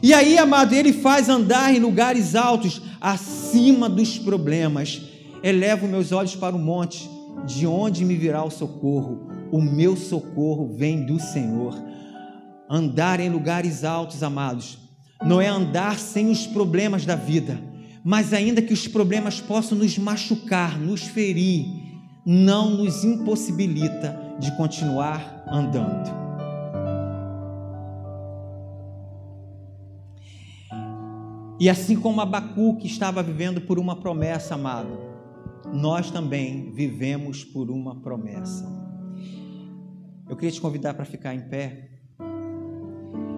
E 0.00 0.14
aí, 0.14 0.38
amado, 0.38 0.72
ele 0.72 0.92
faz 0.92 1.28
andar 1.28 1.74
em 1.74 1.80
lugares 1.80 2.36
altos, 2.36 2.80
acima 3.00 3.88
dos 3.88 4.16
problemas. 4.18 5.02
Elevo 5.42 5.88
meus 5.88 6.12
olhos 6.12 6.36
para 6.36 6.54
o 6.54 6.60
monte 6.60 7.17
de 7.46 7.66
onde 7.66 8.04
me 8.04 8.16
virá 8.16 8.44
o 8.44 8.50
socorro? 8.50 9.28
O 9.50 9.60
meu 9.60 9.96
socorro 9.96 10.72
vem 10.74 11.04
do 11.04 11.18
Senhor. 11.18 11.74
Andar 12.68 13.20
em 13.20 13.30
lugares 13.30 13.84
altos, 13.84 14.22
amados, 14.22 14.78
não 15.24 15.40
é 15.40 15.48
andar 15.48 15.98
sem 15.98 16.30
os 16.30 16.46
problemas 16.46 17.04
da 17.04 17.16
vida, 17.16 17.58
mas 18.04 18.32
ainda 18.32 18.62
que 18.62 18.72
os 18.72 18.86
problemas 18.86 19.40
possam 19.40 19.76
nos 19.78 19.98
machucar, 19.98 20.78
nos 20.78 21.02
ferir, 21.02 21.66
não 22.24 22.70
nos 22.70 23.04
impossibilita 23.04 24.18
de 24.38 24.54
continuar 24.56 25.44
andando. 25.48 26.28
E 31.60 31.68
assim 31.68 31.96
como 31.96 32.20
Abacuque 32.20 32.86
estava 32.86 33.22
vivendo 33.22 33.60
por 33.60 33.80
uma 33.80 33.96
promessa, 33.96 34.54
amado, 34.54 34.96
nós 35.72 36.10
também 36.10 36.70
vivemos 36.72 37.44
por 37.44 37.70
uma 37.70 38.00
promessa. 38.00 38.66
Eu 40.28 40.36
queria 40.36 40.50
te 40.50 40.60
convidar 40.60 40.94
para 40.94 41.04
ficar 41.04 41.34
em 41.34 41.48
pé. 41.48 41.88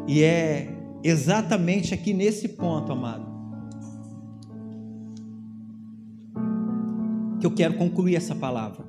E 0.07 0.22
é 0.22 0.68
exatamente 1.03 1.95
aqui 1.95 2.12
nesse 2.12 2.49
ponto, 2.49 2.93
amado, 2.93 3.31
que 7.39 7.47
eu 7.47 7.55
quero 7.55 7.74
concluir 7.76 8.16
essa 8.16 8.35
palavra. 8.35 8.85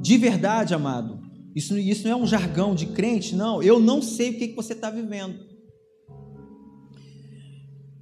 De 0.00 0.16
verdade, 0.16 0.74
amado, 0.74 1.20
isso, 1.54 1.76
isso 1.76 2.08
não 2.08 2.12
é 2.12 2.16
um 2.16 2.26
jargão 2.26 2.74
de 2.74 2.86
crente, 2.86 3.34
não. 3.36 3.62
Eu 3.62 3.78
não 3.78 4.00
sei 4.00 4.30
o 4.30 4.38
que, 4.38 4.48
que 4.48 4.56
você 4.56 4.72
está 4.72 4.88
vivendo. 4.88 5.49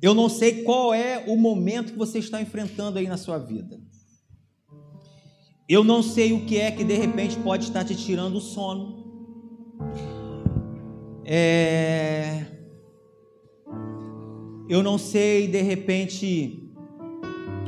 Eu 0.00 0.14
não 0.14 0.28
sei 0.28 0.62
qual 0.62 0.94
é 0.94 1.24
o 1.26 1.36
momento 1.36 1.92
que 1.92 1.98
você 1.98 2.18
está 2.18 2.40
enfrentando 2.40 2.98
aí 2.98 3.08
na 3.08 3.16
sua 3.16 3.38
vida. 3.38 3.80
Eu 5.68 5.84
não 5.84 6.02
sei 6.02 6.32
o 6.32 6.46
que 6.46 6.56
é 6.56 6.70
que 6.70 6.84
de 6.84 6.94
repente 6.94 7.36
pode 7.38 7.64
estar 7.64 7.84
te 7.84 7.94
tirando 7.94 8.36
o 8.36 8.40
sono. 8.40 9.04
É... 11.24 12.46
Eu 14.68 14.82
não 14.82 14.96
sei 14.96 15.48
de 15.48 15.60
repente 15.60 16.72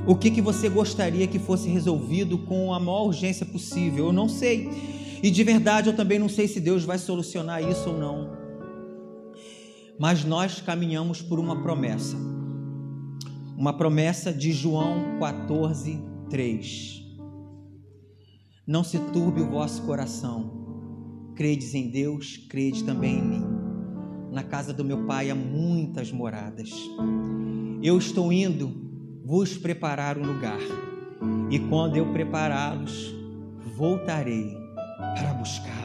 o 0.06 0.16
que, 0.16 0.30
que 0.30 0.40
você 0.40 0.68
gostaria 0.68 1.26
que 1.26 1.38
fosse 1.38 1.68
resolvido 1.68 2.38
com 2.38 2.72
a 2.72 2.80
maior 2.80 3.06
urgência 3.06 3.44
possível. 3.44 4.06
Eu 4.06 4.12
não 4.12 4.28
sei. 4.28 4.70
E 5.22 5.30
de 5.30 5.44
verdade 5.44 5.90
eu 5.90 5.96
também 5.96 6.18
não 6.18 6.28
sei 6.28 6.48
se 6.48 6.60
Deus 6.60 6.84
vai 6.84 6.96
solucionar 6.96 7.62
isso 7.62 7.90
ou 7.90 7.98
não. 7.98 8.39
Mas 10.00 10.24
nós 10.24 10.62
caminhamos 10.62 11.20
por 11.20 11.38
uma 11.38 11.60
promessa. 11.60 12.16
Uma 13.54 13.76
promessa 13.76 14.32
de 14.32 14.50
João 14.50 15.18
14, 15.20 16.02
3. 16.30 17.04
Não 18.66 18.82
se 18.82 18.98
turbe 19.12 19.42
o 19.42 19.50
vosso 19.50 19.82
coração. 19.82 21.34
Credes 21.36 21.74
em 21.74 21.90
Deus, 21.90 22.38
crede 22.48 22.82
também 22.82 23.18
em 23.18 23.22
mim. 23.22 23.44
Na 24.32 24.42
casa 24.42 24.72
do 24.72 24.82
meu 24.82 25.04
pai 25.04 25.28
há 25.28 25.34
muitas 25.34 26.10
moradas. 26.10 26.70
Eu 27.82 27.98
estou 27.98 28.32
indo 28.32 29.20
vos 29.22 29.58
preparar 29.58 30.16
um 30.16 30.24
lugar. 30.24 30.60
E 31.50 31.58
quando 31.58 31.98
eu 31.98 32.10
prepará-los, 32.10 33.14
voltarei 33.76 34.56
para 34.96 35.34
buscá-los. 35.34 35.79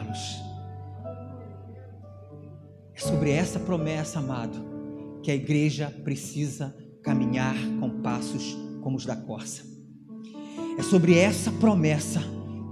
Sobre 3.06 3.30
essa 3.30 3.60
promessa, 3.60 4.18
amado, 4.18 5.20
que 5.22 5.30
a 5.30 5.34
igreja 5.34 5.88
precisa 6.02 6.76
caminhar 7.04 7.54
com 7.78 8.02
passos 8.02 8.56
como 8.82 8.96
os 8.96 9.06
da 9.06 9.14
corça. 9.14 9.62
É 10.76 10.82
sobre 10.82 11.16
essa 11.16 11.52
promessa 11.52 12.20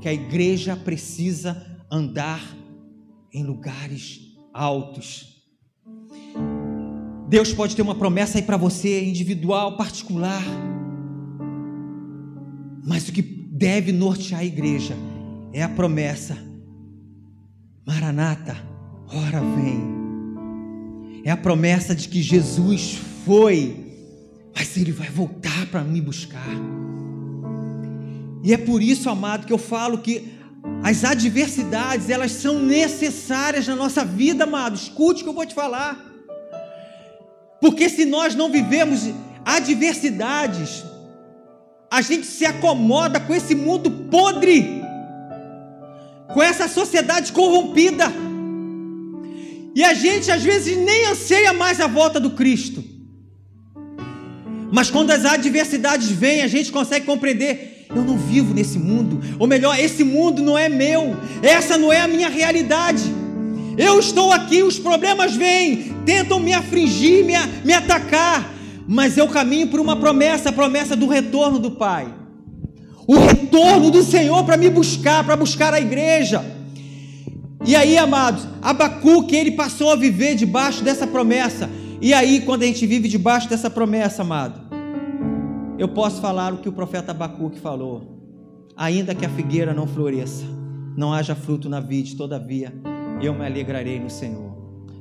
que 0.00 0.08
a 0.08 0.12
igreja 0.12 0.74
precisa 0.74 1.64
andar 1.90 2.42
em 3.32 3.44
lugares 3.44 4.34
altos. 4.52 5.44
Deus 7.28 7.52
pode 7.52 7.76
ter 7.76 7.82
uma 7.82 7.94
promessa 7.94 8.38
aí 8.38 8.42
para 8.42 8.56
você, 8.56 9.04
individual, 9.04 9.76
particular. 9.76 10.42
Mas 12.84 13.08
o 13.08 13.12
que 13.12 13.22
deve 13.22 13.92
nortear 13.92 14.40
a 14.40 14.44
igreja 14.44 14.96
é 15.52 15.62
a 15.62 15.68
promessa: 15.68 16.36
Maranata, 17.86 18.56
ora 19.08 19.40
vem. 19.40 19.93
É 21.24 21.30
a 21.30 21.36
promessa 21.36 21.94
de 21.94 22.06
que 22.06 22.22
Jesus 22.22 22.98
foi, 23.24 23.74
mas 24.54 24.76
ele 24.76 24.92
vai 24.92 25.08
voltar 25.08 25.66
para 25.70 25.82
me 25.82 25.98
buscar. 25.98 26.54
E 28.42 28.52
é 28.52 28.58
por 28.58 28.82
isso, 28.82 29.08
amado, 29.08 29.46
que 29.46 29.52
eu 29.52 29.56
falo 29.56 29.98
que 29.98 30.34
as 30.82 31.02
adversidades, 31.02 32.10
elas 32.10 32.30
são 32.32 32.58
necessárias 32.58 33.66
na 33.66 33.74
nossa 33.74 34.04
vida, 34.04 34.44
amado. 34.44 34.74
Escute 34.76 35.22
o 35.22 35.24
que 35.24 35.30
eu 35.30 35.34
vou 35.34 35.46
te 35.46 35.54
falar. 35.54 35.98
Porque 37.58 37.88
se 37.88 38.04
nós 38.04 38.34
não 38.34 38.52
vivemos 38.52 39.08
adversidades, 39.46 40.84
a 41.90 42.02
gente 42.02 42.26
se 42.26 42.44
acomoda 42.44 43.18
com 43.18 43.34
esse 43.34 43.54
mundo 43.54 43.90
podre, 44.10 44.82
com 46.34 46.42
essa 46.42 46.68
sociedade 46.68 47.32
corrompida. 47.32 48.12
E 49.74 49.82
a 49.82 49.92
gente 49.92 50.30
às 50.30 50.42
vezes 50.42 50.76
nem 50.76 51.06
anseia 51.06 51.52
mais 51.52 51.80
a 51.80 51.86
volta 51.86 52.20
do 52.20 52.30
Cristo. 52.30 52.84
Mas 54.70 54.90
quando 54.90 55.10
as 55.10 55.24
adversidades 55.24 56.10
vêm, 56.10 56.42
a 56.42 56.48
gente 56.48 56.70
consegue 56.70 57.06
compreender: 57.06 57.86
eu 57.94 58.02
não 58.02 58.16
vivo 58.16 58.54
nesse 58.54 58.78
mundo, 58.78 59.20
ou 59.38 59.46
melhor, 59.46 59.78
esse 59.78 60.04
mundo 60.04 60.42
não 60.42 60.56
é 60.56 60.68
meu, 60.68 61.16
essa 61.42 61.76
não 61.76 61.92
é 61.92 62.00
a 62.00 62.08
minha 62.08 62.28
realidade. 62.28 63.02
Eu 63.76 63.98
estou 63.98 64.32
aqui, 64.32 64.62
os 64.62 64.78
problemas 64.78 65.34
vêm, 65.34 65.94
tentam 66.06 66.38
me 66.38 66.52
afligir, 66.52 67.24
me, 67.24 67.34
me 67.64 67.72
atacar, 67.72 68.54
mas 68.86 69.16
eu 69.16 69.26
caminho 69.26 69.66
por 69.66 69.80
uma 69.80 69.96
promessa, 69.96 70.50
a 70.50 70.52
promessa 70.52 70.94
do 70.94 71.08
retorno 71.08 71.58
do 71.58 71.72
Pai. 71.72 72.06
O 73.06 73.16
retorno 73.16 73.90
do 73.90 74.02
Senhor 74.02 74.44
para 74.44 74.56
me 74.56 74.70
buscar, 74.70 75.24
para 75.24 75.36
buscar 75.36 75.74
a 75.74 75.80
igreja. 75.80 76.53
E 77.66 77.74
aí, 77.74 77.96
amados, 77.96 78.46
Abacuque, 78.60 79.34
ele 79.34 79.52
passou 79.52 79.90
a 79.90 79.96
viver 79.96 80.34
debaixo 80.34 80.84
dessa 80.84 81.06
promessa. 81.06 81.70
E 82.00 82.12
aí, 82.12 82.42
quando 82.42 82.62
a 82.62 82.66
gente 82.66 82.86
vive 82.86 83.08
debaixo 83.08 83.48
dessa 83.48 83.70
promessa, 83.70 84.20
amado, 84.20 84.60
eu 85.78 85.88
posso 85.88 86.20
falar 86.20 86.52
o 86.52 86.58
que 86.58 86.68
o 86.68 86.72
profeta 86.72 87.12
Abacuque 87.12 87.58
falou. 87.58 88.20
Ainda 88.76 89.14
que 89.14 89.24
a 89.24 89.30
figueira 89.30 89.72
não 89.72 89.86
floresça, 89.86 90.44
não 90.94 91.12
haja 91.12 91.34
fruto 91.34 91.68
na 91.68 91.80
vide, 91.80 92.16
todavia 92.16 92.72
eu 93.22 93.32
me 93.32 93.46
alegrarei 93.46 93.98
no 93.98 94.10
Senhor. 94.10 94.52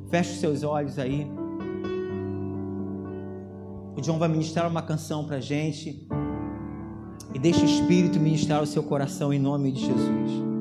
Feche 0.10 0.32
os 0.32 0.40
seus 0.40 0.64
olhos 0.64 0.98
aí. 0.98 1.28
O 3.98 4.02
John 4.02 4.18
vai 4.18 4.30
ministrar 4.30 4.70
uma 4.70 4.82
canção 4.82 5.26
para 5.26 5.40
gente. 5.40 6.08
E 7.34 7.40
deixe 7.40 7.62
o 7.62 7.66
Espírito 7.66 8.20
ministrar 8.20 8.62
o 8.62 8.66
seu 8.66 8.84
coração 8.84 9.34
em 9.34 9.40
nome 9.40 9.72
de 9.72 9.82
Jesus. 9.82 10.53